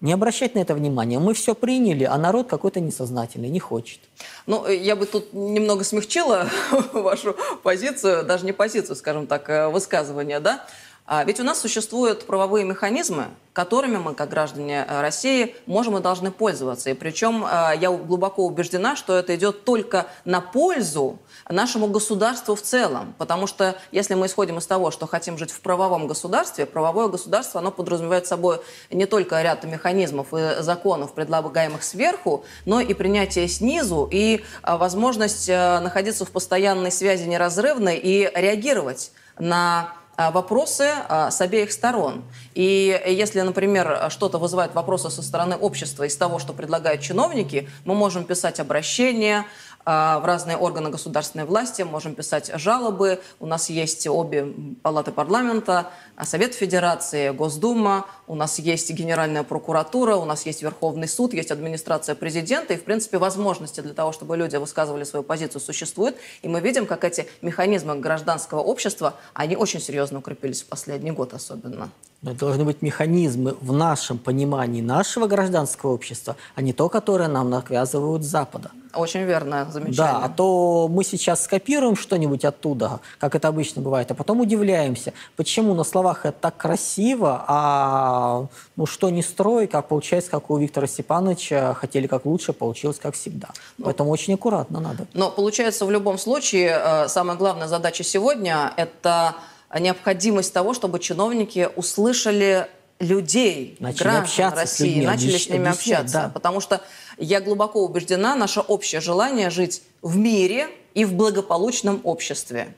Не 0.07 0.13
обращать 0.13 0.55
на 0.55 0.61
это 0.61 0.73
внимания. 0.73 1.19
Мы 1.19 1.35
все 1.35 1.53
приняли, 1.57 2.05
а 2.05 2.17
народ 2.17 2.47
какой-то 2.47 2.79
несознательный, 2.79 3.49
не 3.49 3.59
хочет. 3.59 3.99
Ну, 4.47 4.65
я 4.69 4.95
бы 4.95 5.05
тут 5.05 5.33
немного 5.33 5.83
смягчила 5.83 6.49
вашу 6.93 7.35
позицию, 7.65 8.23
даже 8.25 8.47
не 8.47 8.53
позицию, 8.53 8.95
скажем 8.95 9.27
так, 9.27 9.51
э, 9.51 9.69
высказывания, 9.69 10.39
да? 10.39 10.65
А 11.07 11.23
ведь 11.23 11.39
у 11.39 11.45
нас 11.45 11.61
существуют 11.61 12.27
правовые 12.27 12.65
механизмы, 12.65 13.27
которыми 13.53 13.97
мы, 13.97 14.13
как 14.13 14.29
граждане 14.29 14.85
э, 14.87 15.01
России, 15.01 15.55
можем 15.67 15.97
и 15.97 16.01
должны 16.01 16.33
пользоваться. 16.33 16.91
И 16.91 16.95
причем 16.95 17.47
э, 17.47 17.75
я 17.81 17.93
глубоко 17.93 18.45
убеждена, 18.45 18.97
что 18.97 19.17
это 19.17 19.37
идет 19.37 19.65
только 19.65 20.09
на 20.25 20.41
пользу 20.41 21.21
нашему 21.49 21.87
государству 21.87 22.57
в 22.57 22.61
целом. 22.61 23.15
Потому 23.19 23.47
что 23.47 23.79
если 23.93 24.15
мы 24.15 24.27
исходим 24.27 24.59
из 24.59 24.67
того, 24.67 24.91
что 24.91 25.07
хотим 25.07 25.39
жить 25.39 25.53
в 25.53 25.61
правовом 25.61 26.09
государстве, 26.09 26.67
правовое 26.67 27.07
государство, 27.07 27.61
оно 27.61 27.71
подразумевает 27.71 28.27
собой 28.27 28.59
не 28.91 29.07
только 29.07 29.41
ряд 29.41 29.63
механизмов 29.63 30.35
и 30.35 30.61
законов, 30.61 31.15
предлагаемых 31.15 31.85
сверху, 31.85 32.45
но 32.65 32.81
и 32.81 32.95
принятие 32.95 33.47
снизу, 33.47 34.09
и 34.11 34.43
э, 34.65 34.77
возможность 34.77 35.49
находиться 35.49 36.25
в 36.25 36.31
постоянной 36.33 36.91
связи 36.91 37.29
неразрывной 37.29 37.97
и 37.97 38.29
реагировать 38.35 39.13
на 39.39 39.93
вопросы 40.17 40.89
а, 41.09 41.31
с 41.31 41.41
обеих 41.41 41.73
сторон. 41.73 42.25
И 42.55 43.01
если, 43.07 43.41
например, 43.43 44.07
что-то 44.11 44.39
вызывает 44.39 44.75
вопросы 44.75 45.11
со 45.11 45.23
стороны 45.23 45.57
общества 45.57 46.05
из 46.05 46.17
того, 46.17 46.39
что 46.39 46.53
предлагают 46.53 47.03
чиновники, 47.03 47.69
мы 47.85 47.95
можем 47.95 48.25
писать 48.25 48.61
обращения, 48.61 49.41
а, 49.41 49.47
в 49.87 50.23
разные 50.25 50.57
органы 50.57 50.91
государственной 50.91 51.45
власти, 51.45 51.83
можем 51.83 52.17
писать 52.17 52.51
жалобы. 52.55 53.21
У 53.39 53.47
нас 53.47 53.71
есть 53.71 54.09
обе 54.09 54.53
палаты 54.83 55.13
парламента, 55.13 55.91
а, 56.17 56.25
Совет 56.25 56.55
Федерации, 56.55 57.31
Госдума, 57.31 58.07
у 58.27 58.35
нас 58.35 58.59
есть 58.59 58.91
Генеральная 58.91 59.45
прокуратура, 59.45 60.17
у 60.17 60.25
нас 60.25 60.45
есть 60.45 60.61
Верховный 60.63 61.07
суд, 61.07 61.33
есть 61.35 61.53
администрация 61.53 62.17
президента. 62.17 62.75
И, 62.75 62.77
в 62.77 62.83
принципе, 62.83 63.19
возможности 63.19 63.81
для 63.81 63.95
того, 63.95 64.11
чтобы 64.11 64.37
люди 64.37 64.57
высказывали 64.57 65.05
свою 65.05 65.23
позицию, 65.23 65.61
существуют. 65.61 66.17
И 66.43 66.49
мы 66.49 66.61
видим, 66.61 66.87
как 66.87 67.05
эти 67.05 67.29
механизмы 67.41 67.95
гражданского 67.95 68.61
общества, 68.61 69.15
они 69.35 69.57
очень 69.57 69.81
серьезно 69.81 70.19
укрепились 70.19 70.63
в 70.63 70.67
последний 70.67 71.13
год 71.13 71.33
особенно. 71.33 71.91
Но 72.23 72.33
должны 72.33 72.65
быть 72.65 72.83
механизмы 72.83 73.57
в 73.61 73.73
нашем 73.73 74.19
понимании 74.19 74.81
нашего 74.81 75.27
гражданского 75.27 75.93
общества, 75.93 76.37
а 76.55 76.63
не 76.63 76.73
то, 76.73 76.89
которое 76.89 77.29
нам 77.29 77.51
навязывают 77.51 78.25
с 78.25 78.27
Запада. 78.27 78.71
Очень 78.97 79.23
верно, 79.23 79.69
замечание. 79.71 79.97
Да, 79.97 80.21
а 80.25 80.29
то 80.29 80.89
мы 80.89 81.05
сейчас 81.05 81.45
скопируем 81.45 81.97
что-нибудь 81.97 82.45
оттуда, 82.45 83.01
как 83.19 83.35
это 83.35 83.49
обычно 83.49 83.83
бывает, 83.83 84.11
а 84.11 84.15
потом 84.15 84.41
удивляемся, 84.41 85.13
почему 85.37 85.75
на 85.75 85.85
словах 85.85 86.25
это 86.25 86.37
так 86.41 86.57
красиво, 86.57 87.45
а 87.47 88.47
ну 88.77 88.87
что 88.87 89.11
не 89.11 89.23
строй, 89.23 89.67
как 89.67 89.89
получается, 89.89 90.31
как 90.31 90.51
у 90.51 90.57
Виктора 90.57 90.87
Степановича, 90.87 91.75
хотели 91.75 92.07
как 92.07 92.25
лучше, 92.25 92.53
получилось 92.53 92.99
как 92.99 93.15
всегда. 93.15 93.49
Ну, 93.79 93.85
Поэтому 93.85 94.11
очень 94.11 94.35
аккуратно 94.35 94.81
надо. 94.81 95.07
Но 95.13 95.31
получается 95.31 95.85
в 95.85 95.91
любом 95.91 96.19
случае, 96.19 96.81
э, 96.83 97.09
самая 97.09 97.37
главная 97.37 97.69
задача 97.69 98.03
сегодня– 98.03 98.73
это 98.77 99.35
необходимость 99.79 100.53
того, 100.53 100.75
чтобы 100.75 100.99
чиновники 100.99 101.69
услышали 101.77 102.69
людей, 102.99 103.77
начали 103.79 104.03
граждан 104.05 104.23
общаться 104.23 104.61
России, 104.61 104.85
с 104.85 104.89
людьми, 104.89 105.07
начали 105.07 105.37
с 105.37 105.49
ними 105.49 105.69
общаться. 105.69 106.15
Да. 106.15 106.29
Потому 106.33 106.61
что 106.61 106.81
я 107.19 107.41
глубоко 107.41 107.85
убеждена, 107.85 108.35
наше 108.35 108.61
общее 108.61 109.01
желание 109.01 109.51
жить 109.51 109.83
в 110.03 110.17
мире 110.17 110.69
и 110.95 111.05
в 111.05 111.15
благополучном 111.15 112.01
обществе. 112.05 112.75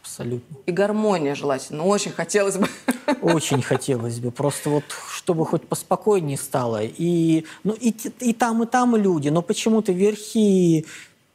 Абсолютно. 0.00 0.56
И 0.66 0.72
гармония 0.72 1.34
желательно. 1.34 1.84
Очень 1.84 2.10
хотелось 2.10 2.56
бы. 2.56 2.68
Очень 3.22 3.62
хотелось 3.62 4.18
бы. 4.18 4.30
Просто 4.30 4.70
вот, 4.70 4.84
чтобы 5.14 5.44
хоть 5.46 5.68
поспокойнее 5.68 6.38
стало. 6.38 6.82
И, 6.82 7.44
ну, 7.64 7.74
и, 7.74 7.94
и 8.20 8.32
там, 8.32 8.62
и 8.62 8.66
там 8.66 8.96
люди. 8.96 9.28
Но 9.28 9.42
почему-то 9.42 9.92
верхи 9.92 10.86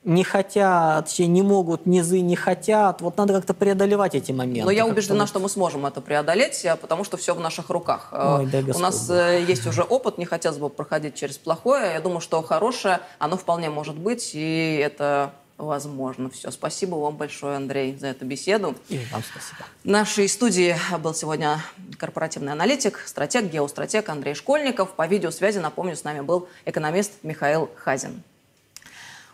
не 0.06 0.24
хотят, 0.24 1.10
все 1.10 1.28
не 1.28 1.42
могут, 1.42 1.86
низы 1.86 2.22
не 2.22 2.36
хотят. 2.36 3.02
Вот 3.02 3.18
надо 3.18 3.34
как-то 3.34 3.54
преодолевать 3.54 4.16
эти 4.16 4.32
моменты. 4.32 4.64
Но 4.64 4.72
я 4.72 4.86
убеждена, 4.86 5.28
что 5.28 5.40
мы 5.40 5.50
сможем 5.50 5.86
это 5.86 6.00
преодолеть, 6.00 6.64
э, 6.64 6.76
потому 6.76 7.04
что 7.04 7.18
все 7.18 7.34
в 7.34 7.40
наших 7.40 7.70
руках. 7.70 8.10
Э, 8.12 8.38
Ой, 8.40 8.46
да, 8.46 8.60
У 8.76 8.80
нас. 8.80 9.10
Э, 9.10 9.44
есть 9.46 9.66
уже 9.66 9.82
опыт, 9.82 10.18
не 10.18 10.26
хотелось 10.26 10.60
бы 10.60 10.70
проходить 10.70 11.16
через 11.16 11.38
плохое. 11.38 11.94
Я 11.94 12.00
думаю, 12.00 12.22
что 12.22 12.42
хорошее, 12.44 13.00
оно 13.18 13.36
вполне 13.36 13.70
может 13.70 13.96
быть, 13.96 14.32
и 14.36 14.80
это 14.82 15.34
возможно. 15.58 16.30
Все. 16.30 16.52
Спасибо 16.52 16.96
вам 16.96 17.16
большое, 17.16 17.58
Андрей, 17.58 17.98
за 17.98 18.08
эту 18.08 18.26
беседу. 18.26 18.76
И 18.90 19.00
вам 19.12 19.24
спасибо. 19.24 19.66
В 19.84 19.88
нашей 19.88 20.30
студии 20.30 20.76
был 21.00 21.16
сегодня 21.16 21.60
корпоративный 21.98 22.52
аналитик, 22.52 23.02
стратег, 23.06 23.46
геостратег 23.46 24.08
Андрей 24.10 24.36
Школьников. 24.36 24.92
По 24.92 25.08
видеосвязи, 25.08 25.60
напомню, 25.60 25.96
с 25.96 26.04
нами 26.04 26.22
был 26.22 26.48
экономист 26.66 27.14
Михаил 27.24 27.70
Хазин. 27.76 28.22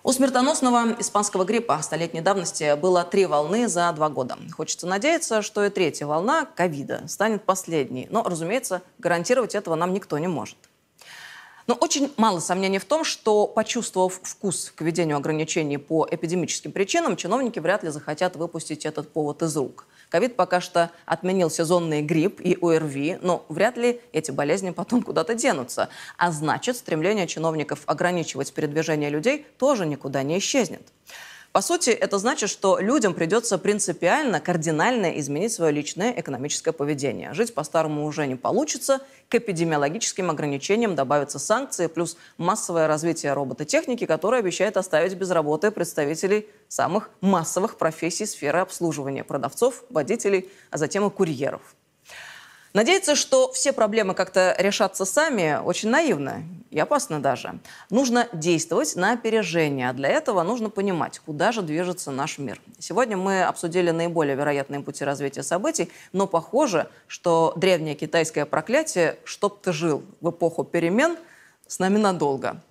У 0.04 0.12
смертоносного 0.12 1.00
испанского 1.00 1.44
гриппа 1.44 1.80
столетней 1.84 2.22
давности 2.22 2.76
было 2.76 3.04
три 3.04 3.28
волны 3.28 3.68
за 3.68 3.92
два 3.92 4.10
года. 4.10 4.36
Хочется 4.52 4.88
надеяться, 4.88 5.44
что 5.44 5.64
и 5.64 5.70
третья 5.70 6.08
волна 6.08 6.46
ковида 6.46 7.08
станет 7.08 7.44
последней. 7.44 8.08
Но, 8.10 8.24
разумеется, 8.24 8.82
гарантировать 8.98 9.54
этого 9.54 9.76
нам 9.76 9.94
никто 9.94 10.18
не 10.18 10.28
может. 10.28 10.58
Но 11.68 11.76
очень 11.76 12.12
мало 12.18 12.40
сомнений 12.40 12.80
в 12.80 12.86
том, 12.86 13.04
что, 13.04 13.46
почувствовав 13.46 14.20
вкус 14.24 14.74
к 14.76 14.82
введению 14.82 15.18
ограничений 15.18 15.78
по 15.78 16.08
эпидемическим 16.10 16.72
причинам, 16.72 17.16
чиновники 17.16 17.60
вряд 17.60 17.84
ли 17.84 17.92
захотят 17.92 18.36
выпустить 18.36 18.88
этот 18.88 19.14
повод 19.14 19.44
из 19.44 19.56
рук. 19.56 19.86
Ковид 20.12 20.36
пока 20.36 20.60
что 20.60 20.92
отменил 21.06 21.50
сезонный 21.50 22.02
грипп 22.02 22.42
и 22.42 22.58
ОРВИ, 22.62 23.20
но 23.22 23.46
вряд 23.48 23.78
ли 23.78 24.02
эти 24.12 24.30
болезни 24.30 24.72
потом 24.72 25.04
куда-то 25.04 25.36
денутся. 25.36 25.88
А 26.18 26.32
значит, 26.32 26.76
стремление 26.76 27.28
чиновников 27.28 27.84
ограничивать 27.86 28.54
передвижение 28.54 29.10
людей 29.10 29.48
тоже 29.58 29.86
никуда 29.86 30.22
не 30.24 30.38
исчезнет. 30.40 30.82
По 31.52 31.62
сути, 31.62 31.90
это 31.90 32.18
значит, 32.18 32.50
что 32.50 32.80
людям 32.80 33.14
придется 33.14 33.58
принципиально, 33.58 34.40
кардинально 34.40 35.20
изменить 35.20 35.52
свое 35.52 35.74
личное 35.74 36.14
экономическое 36.18 36.72
поведение. 36.72 37.34
Жить 37.34 37.54
по-старому 37.54 38.06
уже 38.06 38.26
не 38.26 38.36
получится. 38.36 39.02
К 39.28 39.36
эпидемиологическим 39.36 40.30
ограничениям 40.30 40.96
добавятся 40.96 41.40
санкции, 41.40 41.88
плюс 41.88 42.16
массовое 42.38 42.88
развитие 42.88 43.34
робототехники, 43.34 44.06
которое 44.06 44.40
обещает 44.40 44.78
оставить 44.78 45.16
без 45.16 45.30
работы 45.32 45.72
представителей 45.72 46.48
самых 46.70 47.10
массовых 47.20 47.78
профессий 47.78 48.26
сферы 48.26 48.60
обслуживания– 48.60 49.24
продавцов, 49.26 49.84
водителей, 49.90 50.50
а 50.70 50.78
затем 50.78 51.06
и 51.06 51.10
курьеров. 51.10 51.76
Надеяться, 52.74 53.16
что 53.16 53.52
все 53.52 53.74
проблемы 53.74 54.14
как-то 54.14 54.56
решатся 54.58 55.04
сами, 55.04 55.60
очень 55.62 55.90
наивно 55.90 56.44
и 56.70 56.80
опасно 56.80 57.22
даже. 57.22 57.60
Нужно 57.90 58.30
действовать 58.32 58.96
на 58.96 59.12
опережение, 59.12 59.90
а 59.90 59.94
для 59.94 60.08
этого 60.08 60.42
нужно 60.44 60.70
понимать, 60.70 61.20
куда 61.20 61.52
же 61.52 61.64
движется 61.64 62.12
наш 62.12 62.38
мир. 62.38 62.62
Сегодня 62.80 63.18
мы 63.18 63.44
обсудили 63.44 63.92
наиболее 63.92 64.38
вероятные 64.38 64.80
пути 64.80 65.04
развития 65.04 65.44
событий, 65.44 65.92
но 66.14 66.28
похоже, 66.28 66.90
что 67.08 67.52
древнее 67.58 67.96
китайское 67.96 68.46
проклятие 68.46 69.20
«чтоб 69.26 69.62
ты 69.62 69.74
жил 69.74 70.06
в 70.22 70.30
эпоху 70.30 70.64
перемен» 70.64 71.18
с 71.68 71.80
нами 71.80 71.98
надолго. 71.98 72.62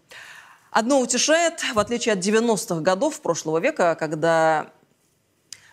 Одно 0.71 1.01
утешает, 1.01 1.61
в 1.75 1.79
отличие 1.79 2.15
от 2.15 2.21
90-х 2.21 2.81
годов 2.81 3.21
прошлого 3.21 3.59
века, 3.59 3.95
когда 3.97 4.71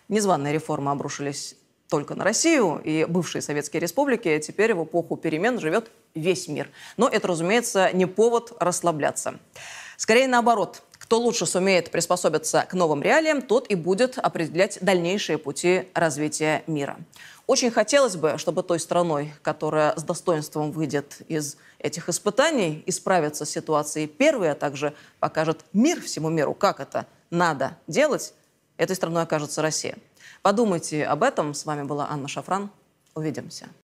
незваные 0.10 0.54
реформы 0.54 0.92
обрушились 0.92 1.56
только 1.90 2.16
на 2.16 2.24
Россию 2.24 2.82
и 2.84 3.06
бывшие 3.06 3.42
советские 3.42 3.82
республики, 3.82 4.40
теперь 4.40 4.74
в 4.74 4.84
эпоху 4.84 5.16
перемен 5.18 5.60
живет 5.60 5.90
весь 6.16 6.48
мир. 6.48 6.70
Но 6.98 7.08
это, 7.08 7.28
разумеется, 7.28 7.92
не 7.94 8.06
повод 8.06 8.54
расслабляться. 8.60 9.40
Скорее 9.98 10.28
наоборот, 10.28 10.84
кто 11.08 11.20
лучше 11.20 11.46
сумеет 11.46 11.90
приспособиться 11.90 12.66
к 12.70 12.74
новым 12.74 13.02
реалиям, 13.02 13.42
тот 13.42 13.68
и 13.70 13.76
будет 13.76 14.18
определять 14.18 14.78
дальнейшие 14.82 15.38
пути 15.38 15.88
развития 15.94 16.64
мира. 16.68 16.98
Очень 17.48 17.72
хотелось 17.72 18.18
бы, 18.18 18.38
чтобы 18.38 18.62
той 18.62 18.80
страной, 18.80 19.34
которая 19.42 19.96
с 19.96 20.04
достоинством 20.04 20.72
выйдет 20.72 21.22
из 21.30 21.56
этих 21.80 22.10
испытаний 22.10 22.84
и 22.86 22.92
справится 22.92 23.46
с 23.46 23.50
ситуацией 23.50 24.08
первой, 24.08 24.52
а 24.52 24.56
также 24.56 24.94
покажет 25.20 25.64
мир 25.72 26.02
всему 26.02 26.30
миру, 26.30 26.54
как 26.54 26.82
это 26.82 27.06
надо 27.30 27.78
делать, 27.88 28.34
этой 28.76 28.96
страной 28.96 29.24
окажется 29.24 29.62
Россия. 29.62 29.98
Подумайте 30.48 31.04
об 31.04 31.24
этом. 31.24 31.54
С 31.54 31.66
вами 31.66 31.84
была 31.84 32.10
Анна 32.10 32.30
Шафран. 32.30 32.70
Увидимся. 33.16 33.68